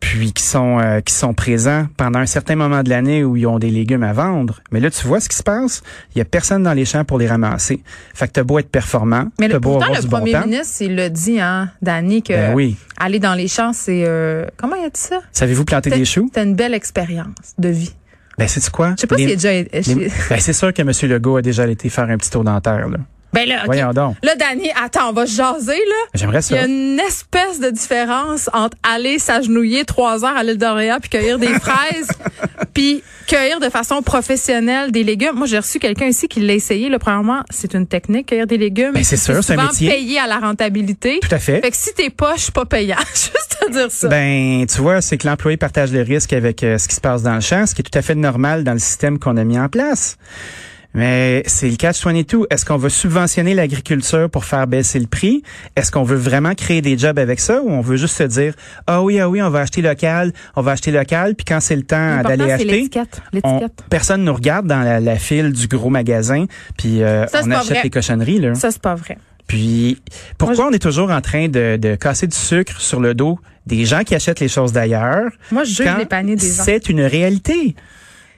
puis 0.00 0.32
qui 0.32 0.42
sont 0.42 0.78
euh, 0.78 1.00
qui 1.00 1.14
sont 1.14 1.32
présents 1.32 1.86
pendant 1.96 2.18
un 2.18 2.26
certain 2.26 2.56
moment 2.56 2.82
de 2.82 2.90
l'année 2.90 3.24
où 3.24 3.36
ils 3.36 3.46
ont 3.46 3.58
des 3.58 3.70
légumes 3.70 4.02
à 4.02 4.12
vendre. 4.12 4.60
Mais 4.70 4.80
là, 4.80 4.90
tu 4.90 5.06
vois 5.06 5.20
ce 5.20 5.28
qui 5.30 5.36
se 5.36 5.42
passe. 5.42 5.82
Il 6.14 6.18
y 6.18 6.20
a 6.20 6.26
personne 6.26 6.62
dans 6.62 6.74
les 6.74 6.84
champs 6.84 7.04
pour 7.04 7.18
les 7.18 7.26
ramasser. 7.26 7.82
Fait 8.14 8.26
que 8.28 8.32
t'as 8.32 8.42
beau 8.42 8.58
être 8.58 8.68
performant, 8.68 9.28
mais 9.40 9.48
le, 9.48 9.58
beau 9.58 9.70
pourtant 9.72 9.86
avoir 9.86 9.98
le 10.00 10.04
du 10.04 10.08
bon 10.10 10.16
premier 10.18 10.32
temps. 10.32 10.44
ministre, 10.44 10.82
il 10.82 10.94
l'a 10.94 11.08
dit, 11.08 11.40
hein, 11.40 11.70
Danny, 11.80 12.22
que 12.22 12.34
Ben 12.34 12.54
oui. 12.54 12.76
aller 12.98 13.18
dans 13.18 13.34
les 13.34 13.48
champs, 13.48 13.72
c'est 13.72 14.04
euh, 14.06 14.44
comment 14.58 14.76
il 14.76 14.84
a 14.84 14.90
dit 14.90 15.00
ça? 15.00 15.20
Savez-vous 15.32 15.64
planter 15.64 15.90
des 15.90 16.04
choux? 16.04 16.26
C'était 16.26 16.44
une 16.44 16.54
belle 16.54 16.74
expérience 16.74 17.54
de 17.58 17.68
vie. 17.70 17.94
Ben 18.36 18.48
c'est 18.48 18.68
quoi? 18.70 18.90
Je 18.96 19.02
sais 19.02 19.06
pas 19.06 19.16
s'il 19.16 19.30
a 19.30 19.34
déjà. 19.36 19.52
les- 19.52 20.10
Ben, 20.28 20.38
c'est 20.40 20.52
sûr 20.52 20.72
que 20.74 20.82
M. 20.82 20.90
Legault 21.10 21.36
a 21.36 21.42
déjà 21.42 21.66
été 21.66 21.88
faire 21.88 22.10
un 22.10 22.18
petit 22.18 22.30
tour 22.30 22.44
dentaire 22.44 22.88
là. 22.88 22.98
Ben 23.34 23.48
là. 23.48 23.62
Voyons 23.66 23.92
donc. 23.92 24.16
Là, 24.22 24.34
Danny, 24.36 24.70
attends, 24.82 25.10
on 25.10 25.12
va 25.12 25.26
se 25.26 25.36
jaser 25.36 25.72
là. 25.72 25.94
J'aimerais 26.14 26.38
Il 26.38 26.56
y 26.56 26.58
ça. 26.58 26.62
a 26.62 26.66
une 26.66 26.98
espèce 27.00 27.60
de 27.60 27.70
différence 27.70 28.48
entre 28.52 28.76
aller 28.82 29.18
s'agenouiller 29.18 29.84
trois 29.84 30.24
heures 30.24 30.36
à 30.36 30.42
l'île 30.42 30.58
d'Orléans 30.58 30.98
puis 31.00 31.10
cueillir 31.10 31.38
des 31.38 31.48
fraises, 31.60 32.08
puis 32.72 33.02
cueillir 33.26 33.60
de 33.60 33.68
façon 33.68 34.02
professionnelle 34.02 34.92
des 34.92 35.02
légumes. 35.04 35.34
Moi, 35.34 35.46
j'ai 35.46 35.58
reçu 35.58 35.78
quelqu'un 35.78 36.06
ici 36.06 36.28
qui 36.28 36.40
l'a 36.40 36.54
essayé. 36.54 36.88
Là, 36.88 36.98
premièrement, 36.98 37.42
c'est 37.50 37.74
une 37.74 37.86
technique, 37.86 38.26
cueillir 38.26 38.46
des 38.46 38.58
légumes. 38.58 38.92
Ben, 38.92 39.04
c'est 39.04 39.16
sûr, 39.16 39.42
c'est 39.42 39.58
un 39.58 39.64
métier. 39.64 39.90
payé 39.90 40.18
à 40.18 40.26
la 40.26 40.38
rentabilité. 40.38 41.18
Tout 41.20 41.34
à 41.34 41.38
fait. 41.38 41.60
Fait 41.60 41.70
que 41.70 41.76
si 41.76 41.92
t'es 41.94 42.10
poche, 42.10 42.50
pas 42.50 42.64
payant. 42.64 42.96
Juste 43.14 43.58
à 43.66 43.70
dire 43.70 43.90
ça. 43.90 44.08
Ben, 44.08 44.64
tu 44.66 44.80
vois, 44.80 45.00
c'est 45.00 45.18
que 45.18 45.26
l'employé 45.26 45.56
partage 45.56 45.92
le 45.92 46.02
risque 46.02 46.32
avec 46.32 46.62
euh, 46.62 46.78
ce 46.78 46.86
qui 46.88 46.94
se 46.94 47.00
passe 47.00 47.22
dans 47.22 47.34
le 47.34 47.40
champ, 47.40 47.66
ce 47.66 47.74
qui 47.74 47.80
est 47.82 47.84
tout 47.90 47.98
à 47.98 48.02
fait 48.02 48.14
normal 48.14 48.62
dans 48.62 48.72
le 48.74 48.78
système 48.78 49.18
qu'on 49.18 49.36
a 49.36 49.44
mis 49.44 49.58
en 49.58 49.68
place. 49.68 50.16
Mais 50.94 51.42
c'est 51.46 51.68
le 51.68 51.76
catch 51.76 52.04
22. 52.04 52.46
Est-ce 52.50 52.64
qu'on 52.64 52.76
veut 52.76 52.88
subventionner 52.88 53.54
l'agriculture 53.54 54.30
pour 54.30 54.44
faire 54.44 54.66
baisser 54.68 55.00
le 55.00 55.06
prix? 55.08 55.42
Est-ce 55.74 55.90
qu'on 55.90 56.04
veut 56.04 56.16
vraiment 56.16 56.54
créer 56.54 56.82
des 56.82 56.96
jobs 56.96 57.18
avec 57.18 57.40
ça 57.40 57.60
ou 57.62 57.68
on 57.70 57.80
veut 57.80 57.96
juste 57.96 58.16
se 58.16 58.22
dire, 58.22 58.54
ah 58.86 59.02
oui, 59.02 59.18
ah 59.18 59.28
oui, 59.28 59.42
on 59.42 59.50
va 59.50 59.60
acheter 59.60 59.82
local, 59.82 60.32
on 60.54 60.62
va 60.62 60.72
acheter 60.72 60.92
local, 60.92 61.34
puis 61.34 61.44
quand 61.44 61.58
c'est 61.60 61.74
le 61.76 61.82
temps 61.82 62.22
d'aller 62.22 62.44
acheter, 62.52 62.88
on- 63.42 63.68
personne 63.90 64.22
nous 64.24 64.34
regarde 64.34 64.66
dans 64.66 64.80
la, 64.82 65.00
la 65.00 65.16
file 65.16 65.52
du 65.52 65.66
gros 65.66 65.90
magasin, 65.90 66.46
puis 66.78 67.02
euh, 67.02 67.26
Ça, 67.26 67.42
on 67.44 67.50
achète 67.50 67.82
les 67.82 67.90
cochonneries. 67.90 68.38
Là. 68.38 68.54
Ça, 68.54 68.70
c'est 68.70 68.80
pas 68.82 68.94
vrai. 68.94 69.18
Puis 69.46 70.00
pourquoi 70.38 70.56
Moi, 70.56 70.66
on 70.70 70.72
est 70.72 70.78
toujours 70.78 71.10
en 71.10 71.20
train 71.20 71.48
de, 71.48 71.76
de 71.76 71.96
casser 71.96 72.26
du 72.26 72.36
sucre 72.36 72.80
sur 72.80 73.00
le 73.00 73.14
dos 73.14 73.38
des 73.66 73.84
gens 73.84 74.02
qui 74.04 74.14
achètent 74.14 74.40
les 74.40 74.48
choses 74.48 74.72
d'ailleurs 74.72 75.30
Moi, 75.50 75.64
je 75.64 75.74
juge 75.74 75.88
les 75.98 76.06
paniers 76.06 76.36
des 76.36 76.46
gens. 76.46 76.62
c'est 76.64 76.88
une 76.88 77.00
réalité? 77.02 77.74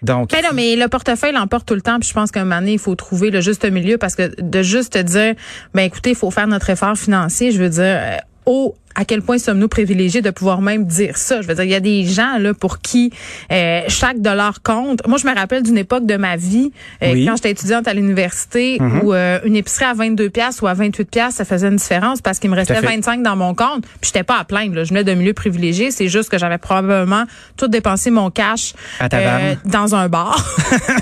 Donc, 0.06 0.31
Ben 0.31 0.43
non, 0.43 0.50
mais 0.55 0.76
le 0.76 0.88
portefeuille 0.88 1.32
l'emporte 1.32 1.67
tout 1.67 1.75
le 1.75 1.82
temps. 1.82 1.99
Puis 1.99 2.08
je 2.08 2.14
pense 2.14 2.31
qu'à 2.31 2.41
un 2.41 2.44
moment 2.44 2.61
donné, 2.61 2.75
il 2.75 2.79
faut 2.79 2.94
trouver 2.94 3.31
le 3.31 3.41
juste 3.41 3.64
milieu 3.70 3.99
parce 3.99 4.14
que 4.14 4.41
de 4.41 4.62
juste 4.62 4.93
te 4.93 4.99
dire, 4.99 5.35
ben 5.75 5.82
écoutez, 5.82 6.11
il 6.11 6.17
faut 6.17 6.31
faire 6.31 6.47
notre 6.47 6.70
effort 6.70 6.97
financier. 6.97 7.50
Je 7.50 7.61
veux 7.61 7.69
dire, 7.69 7.82
euh, 7.85 8.17
oh, 8.47 8.75
à 8.98 9.04
quel 9.04 9.22
point 9.22 9.38
sommes-nous 9.38 9.69
privilégiés 9.69 10.22
de 10.22 10.31
pouvoir 10.31 10.60
même 10.62 10.84
dire 10.87 11.16
ça? 11.16 11.43
Je 11.43 11.46
veux 11.46 11.54
dire, 11.54 11.64
il 11.64 11.70
y 11.70 11.75
a 11.75 11.81
des 11.81 12.04
gens 12.04 12.38
là 12.38 12.54
pour 12.54 12.78
qui 12.81 13.12
euh, 13.52 13.82
chaque 13.88 14.20
dollar 14.20 14.62
compte. 14.62 15.06
Moi, 15.06 15.19
je 15.19 15.26
me 15.26 15.34
rappelle 15.34 15.62
d'une 15.62 15.76
époque 15.78 16.06
de 16.06 16.16
ma 16.16 16.37
vie 16.37 16.72
euh, 17.02 17.12
Oui. 17.12 17.26
quand 17.26 17.37
j'étais 17.37 17.50
étudiante 17.50 17.87
à 17.88 17.94
l'université 17.94 18.78
où 19.02 19.12
euh, 19.12 19.38
une 19.44 19.54
épicerie 19.56 19.84
à 19.84 19.93
22 19.94 20.31
pièces 20.31 20.62
ou 20.62 20.66
à 20.66 20.75
28 20.75 21.10
pièces, 21.10 21.34
ça 21.34 21.44
faisait 21.44 21.69
une 21.69 21.76
différence 21.76 22.20
parce 22.22 22.38
qu'il 22.38 22.50
me 22.50 22.56
restait 22.56 22.75
à 22.76 22.81
fait. 22.81 22.87
25 22.87 23.22
dans 23.22 23.37
mon 23.37 23.54
compte. 23.54 23.84
Puis 24.00 24.10
j'étais 24.12 24.22
pas 24.25 24.38
à 24.38 24.44
plaindre. 24.44 24.74
Là. 24.74 24.84
Je 24.84 24.88
venais 24.88 25.05
d'un 25.05 25.15
milieu 25.15 25.34
privilégié. 25.34 25.91
C'est 25.91 26.08
juste 26.08 26.31
que 26.31 26.38
j'avais 26.38 26.58
probablement 26.58 27.24
tout 27.56 27.69
dépensé 27.69 28.10
mon 28.10 28.31
cash 28.31 28.72
euh, 29.00 29.05
À 29.05 29.08
taverne. 29.08 29.58
dans 29.67 29.94
un 29.94 30.08
bar 30.08 30.43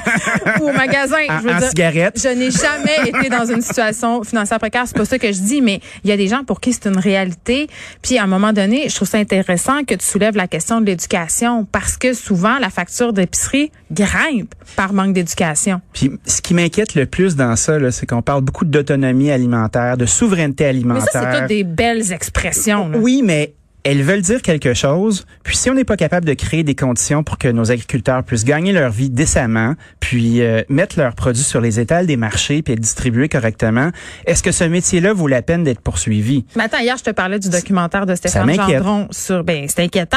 ou 0.61 0.65
au 0.69 0.73
magasin. 0.73 1.17
je 1.29 1.47
veux 1.49 1.55
en 1.55 1.59
dire, 1.59 1.69
cigarette, 1.69 2.21
je 2.21 2.29
n'ai 2.29 2.51
jamais 2.51 3.09
été 3.09 3.29
dans 3.29 3.45
une 3.47 3.61
situation 3.63 4.23
financière 4.25 4.59
précaire. 4.59 4.83
C'est 4.87 4.97
pas 4.97 5.05
ça 5.05 5.19
que 5.19 5.33
je 5.33 5.39
dis, 5.41 5.61
mais 5.63 5.81
il 6.03 6.11
y 6.11 6.13
a 6.13 6.17
des 6.17 6.29
gens 6.29 6.45
pour 6.45 6.61
qui 6.61 6.73
c'est 6.73 6.87
une 6.87 6.99
réalité. 6.99 7.69
Puis 8.03 8.19
à 8.19 8.25
un 8.25 8.27
moment 8.27 8.53
donné, 8.53 8.89
je 8.89 8.95
trouve 8.95 9.09
ça 9.09 9.19
intéressant 9.19 9.85
que 9.85 9.95
tu 9.95 10.05
soulèves 10.05 10.37
la 10.37 10.49
question 10.49 10.81
de 10.81 10.87
l'éducation 10.87 11.65
parce 11.65 11.97
que 11.97 12.13
souvent 12.13 12.59
la 12.59 12.71
facture 12.71 13.13
d'épicerie 13.13 13.71
grimpe 13.93 14.55
par 14.77 14.93
manque 14.93 15.13
d'éducation. 15.15 15.81
puis 15.93 16.11
ce 16.27 16.43
qui 16.43 16.55
m'inquiète 16.55 16.95
le 16.95 17.07
plus 17.07 17.37
dans 17.37 17.57
ça, 17.57 17.79
là, 17.79 17.91
c'est 17.91 18.07
qu'on 18.07 18.23
parle 18.23 18.43
beaucoup 18.43 18.65
d'autonomie 18.65 19.31
alimentaire, 19.31 19.97
de 19.97 20.07
souveraineté 20.07 20.65
Mais 20.65 20.71
alimentaire. 20.71 21.09
ça, 21.13 21.33
c'est 21.33 21.39
toutes 21.41 21.49
des 21.49 21.65
belles 21.65 22.13
expressions. 22.13 22.89
là. 22.89 22.99
Oui, 22.99 23.23
mais 23.25 23.55
elles 23.85 24.03
veulent 24.03 24.23
dire 24.23 24.43
quelque 24.43 24.73
chose. 24.75 25.27
Puis 25.43 25.57
si 25.57 25.71
on 25.71 25.75
n'est 25.75 25.85
pas 25.85 25.97
capable 25.97 26.27
de 26.27 26.33
créer 26.33 26.65
des 26.65 26.75
conditions 26.75 27.23
pour 27.23 27.39
que 27.39 27.49
nos 27.49 27.71
agriculteurs 27.71 28.25
puissent 28.25 28.45
gagner 28.45 28.73
leur 28.73 28.91
vie 28.91 29.11
décemment, 29.11 29.75
puis 30.01 30.41
euh, 30.41 30.63
mettre 30.71 30.99
leurs 30.99 31.15
produits 31.15 31.43
sur 31.43 31.61
les 31.61 31.79
étals 31.79 32.07
des 32.07 32.17
marchés, 32.17 32.63
puis 32.63 32.73
être 32.73 32.81
distribués 32.81 33.29
correctement, 33.29 33.91
est-ce 34.25 34.43
que 34.43 34.53
ce 34.53 34.65
métier-là 34.65 35.13
vaut 35.13 35.29
la 35.29 35.43
peine 35.43 35.65
d'être 35.65 35.81
poursuivi? 35.81 36.47
Mais 36.57 36.65
attends, 36.65 36.79
hier, 36.79 36.97
je 36.97 37.05
te 37.05 37.11
parlais 37.11 37.39
du 37.39 37.51
documentaire 37.51 38.07
de 38.07 38.15
Stéphane. 38.15 38.55
Gendron 38.55 39.09
sur, 39.11 39.45
ben, 39.45 39.67
c'est 39.69 39.83
inquiétant. 39.83 40.17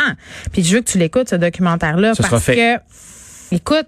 Puis 0.53 0.63
je 0.63 0.75
veux 0.75 0.81
que 0.81 0.89
tu 0.89 0.97
l'écoutes, 0.97 1.29
ce 1.29 1.36
documentaire-là, 1.36 2.15
Ce 2.15 2.21
parce 2.21 2.45
que, 2.45 2.75
écoute, 3.51 3.88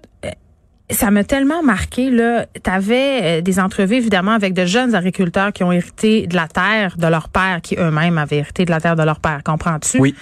ça 0.90 1.10
m'a 1.10 1.24
tellement 1.24 1.62
marqué, 1.62 2.10
là. 2.10 2.46
T'avais 2.62 3.20
euh, 3.22 3.40
des 3.40 3.60
entrevues, 3.60 3.96
évidemment, 3.96 4.32
avec 4.32 4.54
de 4.54 4.64
jeunes 4.64 4.94
agriculteurs 4.94 5.52
qui 5.52 5.64
ont 5.64 5.72
hérité 5.72 6.26
de 6.26 6.36
la 6.36 6.48
terre 6.48 6.96
de 6.96 7.06
leur 7.06 7.28
père, 7.28 7.60
qui 7.62 7.76
eux-mêmes 7.78 8.18
avaient 8.18 8.38
hérité 8.38 8.64
de 8.64 8.70
la 8.70 8.80
terre 8.80 8.96
de 8.96 9.02
leur 9.02 9.20
père. 9.20 9.42
Comprends-tu? 9.44 9.98
Oui. 9.98 10.14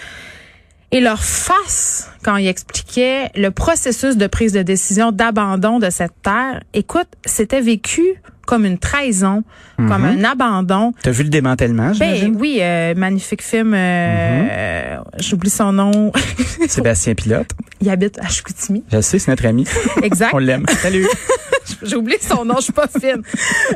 Et 0.91 1.01
leur 1.01 1.23
face, 1.23 2.11
quand 2.23 2.37
ils 2.37 2.49
expliquaient 2.49 3.31
le 3.37 3.51
processus 3.51 4.17
de 4.17 4.27
prise 4.27 4.53
de 4.55 4.63
décision 4.63 5.13
d'abandon 5.13 5.79
de 5.79 5.91
cette 5.91 6.15
terre, 6.23 6.63
écoute, 6.73 7.09
c'était 7.27 7.61
vécu 7.61 8.03
comme 8.47 8.65
une 8.65 8.79
trahison, 8.79 9.45
comme 9.77 9.93
un 10.07 10.25
abandon. 10.25 10.95
T'as 11.03 11.11
vu 11.11 11.25
le 11.25 11.29
démantèlement, 11.29 11.89
Ben 11.89 11.93
j'imagine? 11.93 12.37
oui, 12.41 12.59
euh, 12.63 12.95
magnifique 12.95 13.43
film. 13.43 13.75
euh, 13.75 13.77
euh, 13.79 14.97
J'oublie 15.19 15.51
son 15.51 15.73
nom. 15.73 16.11
Sébastien 16.69 17.15
Pilote. 17.15 17.51
Il 17.83 17.91
habite 17.91 18.19
à 18.19 18.27
Chicoutimi. 18.29 18.83
Je 18.91 19.03
sais, 19.03 19.19
c'est 19.19 19.31
notre 19.31 19.45
ami. 19.45 19.67
Exact. 20.03 20.31
On 20.35 20.39
l'aime. 20.39 20.65
Salut. 20.81 21.07
J'ai 21.83 21.97
oublié 21.97 22.19
son 22.23 22.47
nom, 22.47 22.55
je 22.57 22.63
suis 22.63 22.73
pas 22.73 22.89
fine. 22.89 23.23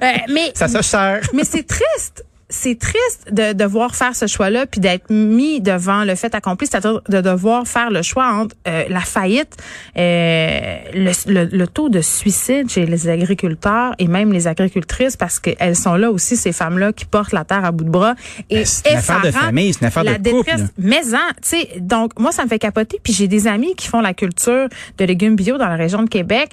Euh, 0.02 0.06
mais 0.32 0.50
Ça 0.54 0.66
se 0.68 0.80
cher. 0.80 1.20
mais 1.34 1.44
c'est 1.44 1.66
triste. 1.66 2.24
C'est 2.54 2.78
triste 2.78 3.28
de 3.32 3.52
devoir 3.54 3.94
faire 3.96 4.14
ce 4.14 4.26
choix-là 4.26 4.66
puis 4.66 4.80
d'être 4.80 5.10
mis 5.10 5.60
devant 5.60 6.04
le 6.04 6.14
fait 6.14 6.34
accompli, 6.34 6.66
c'est-à-dire 6.66 7.00
de 7.08 7.20
devoir 7.20 7.66
faire 7.66 7.90
le 7.90 8.02
choix 8.02 8.26
entre 8.32 8.54
euh, 8.68 8.84
la 8.88 9.00
faillite, 9.00 9.56
euh, 9.96 10.76
le, 10.94 11.12
le- 11.32 11.48
le 11.56 11.66
taux 11.66 11.88
de 11.88 12.00
suicide 12.00 12.68
chez 12.70 12.84
les 12.86 13.08
agriculteurs 13.08 13.94
et 13.98 14.06
même 14.06 14.32
les 14.32 14.46
agricultrices 14.46 15.16
parce 15.16 15.38
qu'elles 15.40 15.76
sont 15.76 15.94
là 15.94 16.10
aussi 16.10 16.36
ces 16.36 16.52
femmes-là 16.52 16.92
qui 16.92 17.04
portent 17.06 17.32
la 17.32 17.44
terre 17.44 17.64
à 17.64 17.72
bout 17.72 17.84
de 17.84 17.90
bras 17.90 18.14
et 18.50 18.56
Ben, 18.56 18.66
c'est 18.66 18.90
une 18.90 18.96
affaire 18.98 19.22
de 19.22 19.30
famille, 19.30 19.72
c'est 19.72 19.80
une 19.80 19.86
affaire 19.86 20.04
la 20.04 20.18
de 20.18 20.30
couple, 20.30 20.44
détresse 20.50 20.68
mais 20.78 21.14
en, 21.14 21.32
tu 21.42 21.48
sais, 21.48 21.68
donc 21.80 22.18
moi 22.18 22.32
ça 22.32 22.44
me 22.44 22.48
fait 22.48 22.58
capoter. 22.58 23.00
Puis 23.02 23.12
j'ai 23.12 23.28
des 23.28 23.46
amis 23.46 23.74
qui 23.76 23.88
font 23.88 24.00
la 24.00 24.14
culture 24.14 24.68
de 24.98 25.04
légumes 25.04 25.36
bio 25.36 25.56
dans 25.56 25.68
la 25.68 25.76
région 25.76 26.02
de 26.02 26.08
Québec. 26.08 26.50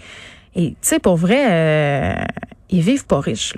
Et 0.56 0.70
tu 0.72 0.75
sais, 0.82 1.00
pour 1.00 1.15
vrai, 1.15 1.46
euh, 1.50 2.13
ils 2.69 2.81
vivent 2.81 3.05
pas 3.05 3.19
riches. 3.19 3.53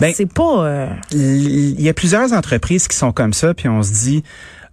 Ben, 0.00 0.12
c'est 0.14 0.32
pas. 0.32 0.64
euh, 0.66 0.86
Il 1.12 1.80
y 1.80 1.88
a 1.88 1.94
plusieurs 1.94 2.32
entreprises 2.32 2.88
qui 2.88 2.96
sont 2.96 3.12
comme 3.12 3.32
ça, 3.32 3.54
puis 3.54 3.68
on 3.68 3.82
se 3.82 3.92
dit 3.92 4.22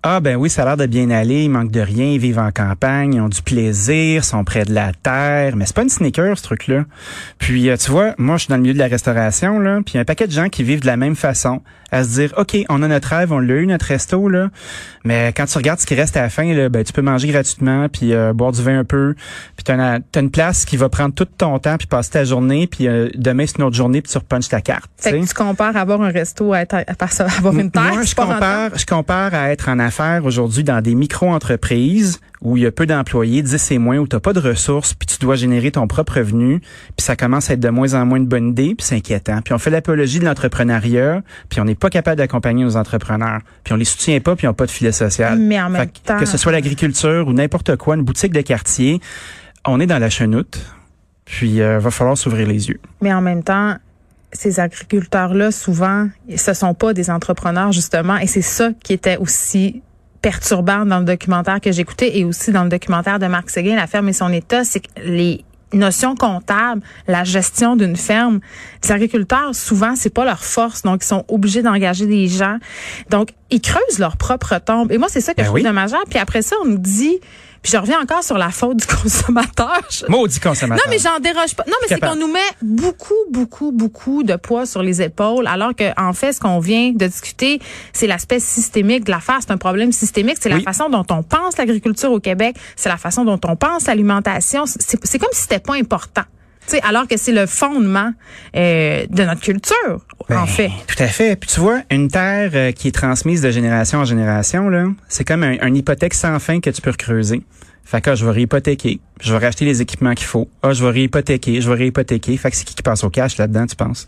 ah 0.06 0.20
ben 0.20 0.36
oui, 0.36 0.50
ça 0.50 0.64
a 0.64 0.66
l'air 0.66 0.78
de 0.78 0.86
bien 0.86 1.10
aller, 1.10 1.46
ils 1.46 1.50
manquent 1.50 1.72
de 1.72 1.80
rien, 1.80 2.08
ils 2.08 2.20
vivent 2.20 2.40
en 2.40 2.52
campagne, 2.52 3.14
ils 3.14 3.22
ont 3.22 3.30
du 3.30 3.42
plaisir, 3.42 4.26
sont 4.26 4.44
près 4.44 4.66
de 4.66 4.74
la 4.74 4.92
terre, 4.92 5.56
mais 5.56 5.66
c'est 5.66 5.76
pas 5.76 5.84
une 5.84 5.90
sneaker 5.90 6.38
ce 6.38 6.44
truc-là. 6.44 6.84
Puis 7.38 7.70
euh, 7.70 7.78
tu 7.78 7.90
vois, 7.90 8.14
moi 8.18 8.36
je 8.36 8.42
suis 8.42 8.50
dans 8.50 8.58
le 8.58 8.64
milieu 8.64 8.74
de 8.74 8.80
la 8.80 8.88
restauration 8.88 9.60
là, 9.60 9.78
puis 9.78 9.94
il 9.94 9.96
y 9.96 9.98
a 10.00 10.02
un 10.02 10.06
paquet 10.06 10.28
de 10.28 10.34
gens 10.34 10.50
qui 10.50 10.64
vivent 10.64 10.82
de 10.82 10.88
la 10.88 10.98
même 10.98 11.16
façon, 11.16 11.62
à 11.90 12.04
se 12.04 12.10
dire 12.10 12.34
OK, 12.36 12.58
on 12.68 12.84
a 12.84 12.88
notre 12.90 13.08
rêve, 13.08 13.32
on 13.32 13.40
l'a 13.40 13.54
eu 13.56 13.66
notre 13.66 13.86
resto 13.86 14.28
là, 14.28 14.50
mais 15.06 15.32
quand 15.38 15.46
tu 15.46 15.58
regardes 15.58 15.80
ce 15.80 15.86
qui 15.86 15.96
reste 15.96 16.18
à 16.18 16.24
la 16.24 16.30
fin 16.30 16.54
là, 16.54 16.68
ben 16.68 16.84
tu 16.84 16.92
peux 16.92 17.02
manger 17.02 17.30
gratuitement 17.30 17.88
puis 17.88 18.14
euh, 18.14 18.34
boire 18.34 18.52
du 18.52 18.62
vin 18.62 18.80
un 18.80 18.84
peu, 18.84 19.16
puis 19.56 19.64
t'as 19.64 19.76
une, 19.76 20.04
t'as 20.12 20.20
une 20.20 20.32
place 20.32 20.66
qui 20.66 20.76
va 20.76 20.90
prendre 20.90 21.16
tout 21.16 21.24
ton 21.24 21.60
temps 21.60 21.78
puis 21.78 21.88
passer 21.88 22.12
ta 22.12 22.26
journée, 22.26 22.68
puis 22.68 22.90
euh, 22.90 23.08
demain 23.16 23.46
c'est 23.48 23.58
une 23.58 23.64
autre 23.64 23.78
journée 23.78 24.02
puis 24.02 24.12
tu 24.12 24.18
repunches 24.18 24.50
ta 24.50 24.60
carte. 24.60 24.92
fait 24.98 25.18
que 25.18 25.26
tu 25.26 25.34
compares 25.34 25.78
avoir 25.78 26.02
un 26.02 26.10
resto 26.10 26.52
à, 26.52 26.60
être, 26.60 26.76
à 26.76 27.38
avoir 27.38 27.58
une 27.58 27.72
terre. 27.72 27.94
Moi, 27.94 28.04
je 28.04 28.16
compare, 28.16 28.78
je 28.78 28.86
compare 28.86 29.34
à 29.34 29.52
être 29.52 29.70
en 29.70 29.80
affaires 29.80 29.93
aujourd'hui 30.24 30.64
dans 30.64 30.82
des 30.82 30.96
micro-entreprises 30.96 32.20
où 32.42 32.58
il 32.58 32.64
y 32.64 32.66
a 32.66 32.72
peu 32.72 32.86
d'employés, 32.86 33.42
10 33.42 33.72
et 33.72 33.78
moins, 33.78 33.98
où 33.98 34.08
tu 34.08 34.16
n'as 34.16 34.20
pas 34.20 34.34
de 34.34 34.40
ressources, 34.40 34.94
puis 34.94 35.06
tu 35.08 35.18
dois 35.20 35.36
générer 35.36 35.72
ton 35.72 35.88
propre 35.88 36.18
revenu, 36.18 36.60
puis 36.60 37.06
ça 37.06 37.16
commence 37.16 37.50
à 37.50 37.54
être 37.54 37.60
de 37.62 37.70
moins 37.70 37.94
en 37.94 38.06
moins 38.06 38.18
une 38.18 38.28
bonne 38.28 38.50
idée, 38.50 38.76
puis 38.76 38.86
c'est 38.86 38.96
inquiétant. 38.96 39.42
Puis 39.42 39.54
on 39.54 39.58
fait 39.58 39.70
l'apologie 39.70 40.20
de 40.20 40.26
l'entrepreneuriat, 40.26 41.22
puis 41.50 41.62
on 41.62 41.66
n'est 41.66 41.76
pas 41.76 41.90
capable 41.90 42.18
d'accompagner 42.18 42.64
nos 42.66 42.76
entrepreneurs, 42.76 43.40
puis 43.64 43.74
on 43.74 43.78
les 43.78 43.86
soutient 43.86 44.20
pas, 44.20 44.36
puis 44.36 44.46
ils 44.46 44.50
n'ont 44.50 44.54
pas 44.54 44.66
de 44.66 44.72
filet 44.72 44.92
social. 44.92 45.40
Mais 45.40 45.62
en 45.62 45.70
même 45.70 45.86
que, 45.90 46.00
temps- 46.00 46.20
que 46.20 46.26
ce 46.26 46.38
soit 46.38 46.52
l'agriculture 46.52 47.28
ou 47.28 47.34
n'importe 47.34 47.76
quoi, 47.78 47.96
une 47.96 48.04
boutique 48.04 48.34
de 48.34 48.42
quartier, 48.42 49.00
on 49.66 49.80
est 49.80 49.88
dans 49.88 50.00
la 50.00 50.10
chenoute, 50.10 50.60
puis 51.26 51.62
euh, 51.62 51.80
va 51.80 51.92
falloir 51.92 52.18
s'ouvrir 52.18 52.46
les 52.48 52.68
yeux. 52.68 52.80
Mais 53.02 53.14
en 53.14 53.22
même 53.22 53.44
temps, 53.44 53.76
ces 54.34 54.60
agriculteurs-là, 54.60 55.52
souvent, 55.52 56.10
ce 56.36 56.54
sont 56.54 56.74
pas 56.74 56.94
des 56.94 57.10
entrepreneurs, 57.10 57.72
justement. 57.72 58.18
Et 58.18 58.28
c'est 58.28 58.42
ça 58.42 58.72
qui 58.84 58.94
était 58.94 59.18
aussi 59.18 59.82
perturbant 60.22 60.86
dans 60.86 61.00
le 61.00 61.06
documentaire 61.06 61.60
que 61.60 61.72
j'écoutais 61.72 62.18
et 62.18 62.24
aussi 62.24 62.52
dans 62.52 62.64
le 62.64 62.70
documentaire 62.70 63.20
de 63.20 63.28
Marc 63.28 63.50
Séguin, 63.50 63.76
La 63.76 63.88
ferme 63.88 64.10
et 64.10 64.14
son 64.14 64.32
état, 64.32 64.64
c'est 64.64 64.80
que 64.80 64.88
les 65.04 65.44
notions 65.74 66.16
comptables, 66.16 66.82
la 67.08 67.24
gestion 67.24 67.76
d'une 67.76 67.96
ferme, 67.96 68.40
les 68.84 68.92
agriculteurs, 68.92 69.54
souvent, 69.54 69.96
c'est 69.96 70.14
pas 70.14 70.24
leur 70.24 70.44
force. 70.44 70.84
Donc, 70.84 71.04
ils 71.04 71.08
sont 71.08 71.26
obligés 71.28 71.62
d'engager 71.62 72.06
des 72.06 72.28
gens. 72.28 72.58
Donc, 73.10 73.30
ils 73.50 73.62
creusent 73.62 74.00
leur 74.00 74.18
propre 74.18 74.60
tombe. 74.60 74.92
Et 74.92 74.98
moi, 74.98 75.08
c'est 75.10 75.22
ça 75.22 75.34
que 75.34 75.38
Ben 75.38 75.44
je 75.44 75.48
trouve 75.48 75.56
oui. 75.58 75.64
dommageable. 75.64 76.06
Puis 76.10 76.20
après 76.20 76.42
ça, 76.42 76.56
on 76.64 76.68
nous 76.68 76.78
dit, 76.78 77.20
puis 77.64 77.72
je 77.72 77.78
reviens 77.78 78.02
encore 78.02 78.24
sur 78.24 78.38
la 78.38 78.50
faute 78.50 78.78
du 78.78 78.86
consommateur. 79.02 79.82
Maudit 80.10 80.40
consommateur. 80.40 80.86
non, 80.86 80.92
mais 80.92 81.00
j'en 81.00 81.20
déroge 81.20 81.56
pas. 81.56 81.64
Non, 81.66 81.74
mais 81.82 81.88
c'est 81.88 82.00
qu'on 82.00 82.16
nous 82.16 82.32
met 82.32 82.40
beaucoup, 82.62 83.14
beaucoup, 83.32 83.72
beaucoup 83.72 84.24
de 84.24 84.36
poids 84.36 84.66
sur 84.66 84.84
les 84.84 85.02
épaules, 85.02 85.48
alors 85.48 85.74
que 85.74 86.00
en 86.00 86.14
fait, 86.14 86.34
ce 86.34 86.40
qu'on 86.42 86.60
vient 86.60 86.92
de 86.92 87.08
discuter, 87.08 87.60
c'est 87.94 88.08
l'aspect 88.08 88.42
systémique 88.42 89.06
de 89.06 89.12
l'affaire. 89.12 89.38
C'est 89.40 89.52
un 89.52 89.58
problème 89.58 89.94
systémique. 89.94 90.38
C'est 90.40 90.50
la 90.50 90.60
façon 90.60 90.90
dont 90.90 91.06
on 91.10 91.24
pense 91.24 91.58
l'agriculture 91.58 92.12
au 92.12 92.20
Québec. 92.20 92.58
C'est 92.76 92.90
la 92.90 92.98
façon 92.98 93.24
dont 93.24 93.40
on 93.46 93.56
pense 93.56 93.88
l'alimentation. 93.88 94.66
C'est 94.66 95.00
c'est 95.04 95.20
comme 95.20 95.30
si 95.32 95.42
c'était 95.42 95.60
pas 95.60 95.76
important. 95.76 96.24
Tu 96.68 96.78
sais, 96.78 96.82
alors 96.82 97.08
que 97.08 97.18
c'est 97.18 97.34
le 97.34 97.46
fondement 97.46 98.12
euh, 98.56 99.06
de 99.10 99.24
notre 99.24 99.42
culture, 99.42 100.06
Ben, 100.30 100.40
en 100.40 100.46
fait. 100.46 100.72
Tout 100.88 101.02
à 101.04 101.08
fait. 101.08 101.36
Puis 101.36 101.50
tu 101.50 101.60
vois, 101.60 101.82
une 101.92 102.08
terre 102.08 102.52
euh, 102.54 102.72
qui 102.72 102.88
est 102.88 102.92
transmise 102.92 103.42
de 103.42 103.52
génération 103.52 104.00
en 104.00 104.06
génération, 104.06 104.70
là, 104.70 104.86
c'est 105.10 105.26
comme 105.26 105.44
un, 105.44 105.58
un 105.62 105.74
hypothèque 105.74 106.14
sans 106.14 106.40
fin 106.40 106.60
que 106.62 106.70
tu 106.70 106.82
peux 106.82 106.94
creuser. 106.94 107.42
Fait 107.86 108.00
que 108.00 108.12
ah, 108.12 108.16
je 108.16 108.26
vais 108.26 108.32
réhypothéquer, 108.32 109.00
je 109.22 109.34
vais 109.34 109.46
racheter 109.46 109.66
les 109.66 109.82
équipements 109.82 110.14
qu'il 110.14 110.26
faut. 110.26 110.48
Ah, 110.62 110.72
je 110.72 110.84
vais 110.86 110.92
réhypothéquer, 110.92 111.60
je 111.60 111.70
vais 111.70 111.76
réhypothéquer. 111.76 112.38
Fait 112.38 112.50
que 112.50 112.56
c'est 112.56 112.64
qui 112.64 112.76
qui 112.76 112.82
passe 112.82 113.04
au 113.04 113.10
cash 113.10 113.38
là-dedans, 113.38 113.66
tu 113.66 113.76
penses? 113.76 114.08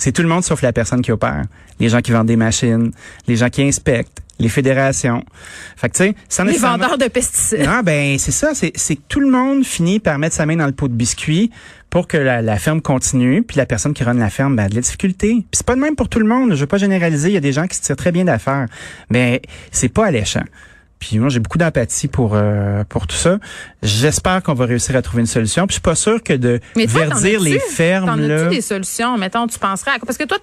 C'est 0.00 0.12
tout 0.12 0.22
le 0.22 0.28
monde 0.28 0.44
sauf 0.44 0.62
la 0.62 0.72
personne 0.72 1.02
qui 1.02 1.10
opère. 1.10 1.42
Les 1.80 1.88
gens 1.88 2.00
qui 2.00 2.12
vendent 2.12 2.28
des 2.28 2.36
machines, 2.36 2.92
les 3.26 3.34
gens 3.36 3.48
qui 3.50 3.62
inspectent, 3.62 4.22
les 4.38 4.48
fédérations. 4.48 5.24
Fait 5.76 5.88
que 5.88 5.96
tu 5.96 6.14
sais, 6.28 6.42
Les 6.44 6.50
nécessairement- 6.52 6.78
vendeurs 6.84 6.98
de 6.98 7.08
pesticides. 7.08 7.66
non, 7.66 7.80
ben 7.82 8.16
c'est 8.18 8.30
ça, 8.30 8.52
c'est 8.54 8.70
c'est 8.76 8.94
que 8.94 9.02
tout 9.08 9.18
le 9.18 9.28
monde 9.28 9.64
finit 9.64 9.98
par 9.98 10.16
mettre 10.18 10.36
sa 10.36 10.46
main 10.46 10.54
dans 10.54 10.66
le 10.66 10.72
pot 10.72 10.86
de 10.86 10.94
biscuits 10.94 11.50
pour 11.90 12.06
que 12.06 12.16
la, 12.16 12.40
la 12.42 12.56
ferme 12.58 12.80
continue, 12.80 13.42
puis 13.42 13.56
la 13.56 13.66
personne 13.66 13.92
qui 13.94 14.04
run 14.04 14.14
la 14.14 14.30
ferme 14.30 14.54
ben, 14.54 14.66
a 14.66 14.68
de 14.68 14.76
la 14.76 14.80
difficulté. 14.82 15.30
Puis 15.32 15.46
c'est 15.52 15.66
pas 15.66 15.74
de 15.74 15.80
même 15.80 15.96
pour 15.96 16.08
tout 16.08 16.20
le 16.20 16.26
monde, 16.26 16.50
je 16.54 16.60
veux 16.60 16.66
pas 16.66 16.78
généraliser, 16.78 17.30
il 17.30 17.34
y 17.34 17.36
a 17.36 17.40
des 17.40 17.52
gens 17.52 17.66
qui 17.66 17.76
se 17.76 17.82
tirent 17.82 17.96
très 17.96 18.12
bien 18.12 18.24
d'affaires, 18.24 18.66
mais 19.10 19.42
c'est 19.72 19.88
pas 19.88 20.06
alléchant. 20.06 20.44
Puis 20.98 21.18
moi, 21.18 21.28
j'ai 21.28 21.38
beaucoup 21.38 21.58
d'empathie 21.58 22.08
pour 22.08 22.32
euh, 22.34 22.82
pour 22.88 23.06
tout 23.06 23.16
ça. 23.16 23.38
J'espère 23.82 24.42
qu'on 24.42 24.54
va 24.54 24.66
réussir 24.66 24.96
à 24.96 25.02
trouver 25.02 25.20
une 25.20 25.26
solution. 25.26 25.66
Puis 25.66 25.74
je 25.74 25.74
suis 25.74 25.80
pas 25.82 25.94
sûr 25.94 26.22
que 26.22 26.32
de 26.32 26.60
Mais 26.76 26.86
toi, 26.86 27.06
verdir 27.06 27.40
les 27.40 27.58
T'en 27.58 27.66
fermes 27.70 28.08
as-tu 28.10 28.26
là? 28.28 28.44
des 28.46 28.60
solutions? 28.60 29.16
Mettons, 29.16 29.46
tu 29.46 29.58
penserais 29.58 29.92
à 29.92 29.98
quoi? 29.98 30.06
Parce 30.06 30.18
que 30.18 30.24
toi, 30.24 30.38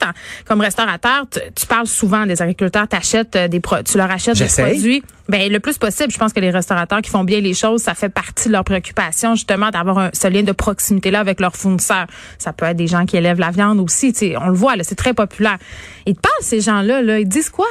comme 0.46 0.62
restaurateur, 0.62 1.26
tu, 1.30 1.40
tu 1.56 1.66
parles 1.66 1.88
souvent 1.88 2.26
des 2.26 2.42
agriculteurs, 2.42 2.88
t'achètes 2.88 3.36
euh, 3.36 3.48
des 3.48 3.60
pro- 3.60 3.84
tu 3.84 3.98
leur 3.98 4.10
achètes 4.10 4.38
des 4.38 4.46
produits. 4.72 5.04
Ben, 5.28 5.52
le 5.52 5.60
plus 5.60 5.78
possible, 5.80 6.12
je 6.12 6.18
pense 6.20 6.34
que 6.34 6.40
les 6.40 6.52
restaurateurs 6.52 7.02
qui 7.02 7.10
font 7.10 7.24
bien 7.24 7.40
les 7.42 7.56
choses, 7.56 7.82
ça 7.82 7.96
fait 7.96 8.10
partie 8.10 8.48
de 8.48 8.54
leur 8.54 8.64
préoccupation, 8.64 9.34
justement, 9.34 9.72
d'avoir 9.72 9.98
un, 9.98 10.10
ce 10.14 10.28
lien 10.28 10.44
de 10.44 10.52
proximité-là 10.52 11.20
avec 11.20 11.40
leurs 11.40 11.56
fournisseurs. 11.56 12.06
Ça 12.38 12.54
peut 12.54 12.66
être 12.66 12.78
des 12.78 12.86
gens 12.88 13.06
qui 13.06 13.18
élèvent 13.18 13.40
la 13.40 13.50
viande 13.50 13.80
aussi, 13.80 14.14
tu 14.14 14.20
sais, 14.20 14.38
on 14.38 14.48
le 14.50 14.54
voit, 14.56 14.76
là, 14.76 14.84
c'est 14.84 14.94
très 14.96 15.16
populaire. 15.16 15.58
Ils 16.06 16.14
te 16.16 16.20
parlent, 16.22 16.34
ces 16.42 16.62
gens-là, 16.62 17.02
là, 17.02 17.20
ils 17.20 17.28
disent 17.28 17.50
quoi? 17.50 17.66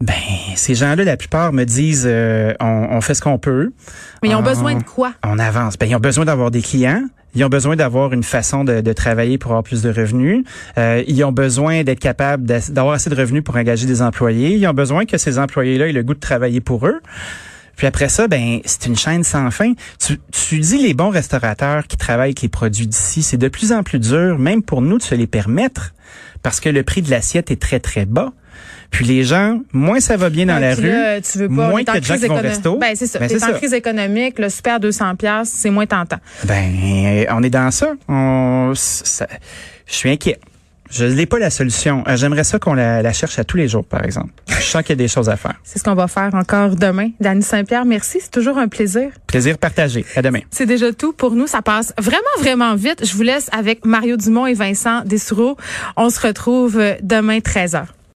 Ben 0.00 0.14
ces 0.54 0.74
gens-là, 0.74 1.04
la 1.04 1.16
plupart 1.18 1.52
me 1.52 1.64
disent 1.64 2.04
euh, 2.06 2.54
on, 2.60 2.88
on 2.90 3.00
fait 3.02 3.14
ce 3.14 3.20
qu'on 3.20 3.38
peut. 3.38 3.72
Mais 4.22 4.30
ils 4.30 4.34
ont 4.34 4.38
On- 4.38 4.42
besoin 4.42 4.74
de 4.74 4.82
quoi? 4.82 5.12
On 5.24 5.38
avance. 5.38 5.76
Ben, 5.78 5.86
ils 5.90 5.94
ont 5.94 6.00
besoin 6.00 6.24
d'avoir 6.24 6.50
des 6.50 6.62
clients. 6.62 7.02
Ils 7.34 7.44
ont 7.44 7.48
besoin 7.48 7.76
d'avoir 7.76 8.12
une 8.12 8.24
façon 8.24 8.64
de, 8.64 8.80
de 8.80 8.92
travailler 8.92 9.38
pour 9.38 9.52
avoir 9.52 9.62
plus 9.62 9.82
de 9.82 9.90
revenus. 9.90 10.44
Euh, 10.78 11.04
ils 11.06 11.22
ont 11.22 11.30
besoin 11.32 11.84
d'être 11.84 12.00
capables 12.00 12.44
d'avoir 12.44 12.94
assez 12.94 13.08
de 13.10 13.14
revenus 13.14 13.44
pour 13.44 13.56
engager 13.56 13.86
des 13.86 14.02
employés. 14.02 14.56
Ils 14.56 14.66
ont 14.66 14.72
besoin 14.74 15.04
que 15.04 15.16
ces 15.18 15.38
employés-là 15.38 15.88
aient 15.88 15.92
le 15.92 16.02
goût 16.02 16.14
de 16.14 16.18
travailler 16.20 16.60
pour 16.60 16.86
eux. 16.86 17.00
Puis 17.76 17.86
après 17.86 18.08
ça, 18.08 18.26
ben 18.26 18.60
c'est 18.64 18.86
une 18.86 18.96
chaîne 18.96 19.22
sans 19.22 19.50
fin. 19.50 19.74
Tu, 20.04 20.18
tu 20.32 20.58
dis 20.58 20.78
les 20.78 20.92
bons 20.92 21.10
restaurateurs 21.10 21.86
qui 21.86 21.96
travaillent 21.96 22.30
avec 22.30 22.42
les 22.42 22.48
produits 22.48 22.86
d'ici, 22.86 23.22
c'est 23.22 23.38
de 23.38 23.48
plus 23.48 23.72
en 23.72 23.82
plus 23.82 23.98
dur, 24.00 24.38
même 24.38 24.62
pour 24.62 24.82
nous, 24.82 24.98
de 24.98 25.02
se 25.02 25.14
les 25.14 25.26
permettre, 25.26 25.94
parce 26.42 26.58
que 26.60 26.68
le 26.68 26.82
prix 26.82 27.00
de 27.00 27.10
l'assiette 27.10 27.50
est 27.50 27.60
très 27.60 27.80
très 27.80 28.04
bas. 28.06 28.32
Puis 28.90 29.04
les 29.04 29.22
gens, 29.24 29.60
moins 29.72 30.00
ça 30.00 30.16
va 30.16 30.30
bien 30.30 30.46
dans 30.46 30.58
la 30.58 30.74
rue, 30.74 30.90
là, 30.90 31.20
tu 31.20 31.38
veux 31.38 31.48
pas, 31.48 31.68
moins 31.68 31.82
de 31.82 32.02
gens 32.02 32.16
qui 32.16 32.26
vont 32.26 32.34
resto. 32.36 32.76
Ben, 32.76 32.94
c'est 32.96 33.06
ça. 33.06 33.18
Ben, 33.18 33.28
T'es 33.28 33.38
c'est 33.38 33.44
en 33.52 33.52
crise 33.56 33.72
économique, 33.72 34.38
le 34.38 34.48
super 34.48 34.80
200 34.80 35.14
pièces, 35.16 35.48
c'est 35.54 35.70
moins 35.70 35.86
tentant. 35.86 36.18
Ben, 36.44 36.72
euh, 36.84 37.24
on 37.30 37.42
est 37.42 37.50
dans 37.50 37.70
ça. 37.70 37.92
On, 38.08 38.72
ça- 38.74 39.28
je 39.86 39.94
suis 39.94 40.10
inquiet. 40.10 40.38
Je 40.90 41.04
n'ai 41.04 41.24
pas 41.26 41.38
la 41.38 41.50
solution. 41.50 42.02
Euh, 42.08 42.16
J'aimerais 42.16 42.42
ça 42.42 42.58
qu'on 42.58 42.74
la, 42.74 43.00
la 43.00 43.12
cherche 43.12 43.38
à 43.38 43.44
tous 43.44 43.56
les 43.56 43.68
jours, 43.68 43.84
par 43.84 44.04
exemple. 44.04 44.30
Je 44.48 44.54
sens 44.60 44.82
qu'il 44.82 44.90
y 44.90 44.92
a 44.94 44.96
des 44.96 45.06
choses 45.06 45.28
à 45.28 45.36
faire. 45.36 45.54
C'est 45.62 45.78
ce 45.78 45.84
qu'on 45.84 45.94
va 45.94 46.08
faire 46.08 46.34
encore 46.34 46.74
demain. 46.74 47.10
Dany 47.20 47.42
Saint-Pierre, 47.42 47.84
merci. 47.84 48.18
C'est 48.20 48.32
toujours 48.32 48.58
un 48.58 48.66
plaisir. 48.66 49.10
Plaisir 49.28 49.56
partagé. 49.56 50.04
À 50.16 50.22
demain. 50.22 50.40
C'est 50.50 50.66
déjà 50.66 50.92
tout 50.92 51.12
pour 51.12 51.36
nous. 51.36 51.46
Ça 51.46 51.62
passe 51.62 51.94
vraiment, 51.96 52.18
vraiment 52.40 52.74
vite. 52.74 53.06
Je 53.06 53.14
vous 53.14 53.22
laisse 53.22 53.48
avec 53.52 53.84
Mario 53.86 54.16
Dumont 54.16 54.46
et 54.48 54.54
Vincent 54.54 55.02
Dessoureau. 55.04 55.56
On 55.96 56.10
se 56.10 56.18
retrouve 56.26 56.82
demain 57.02 57.38
13h. 57.38 57.84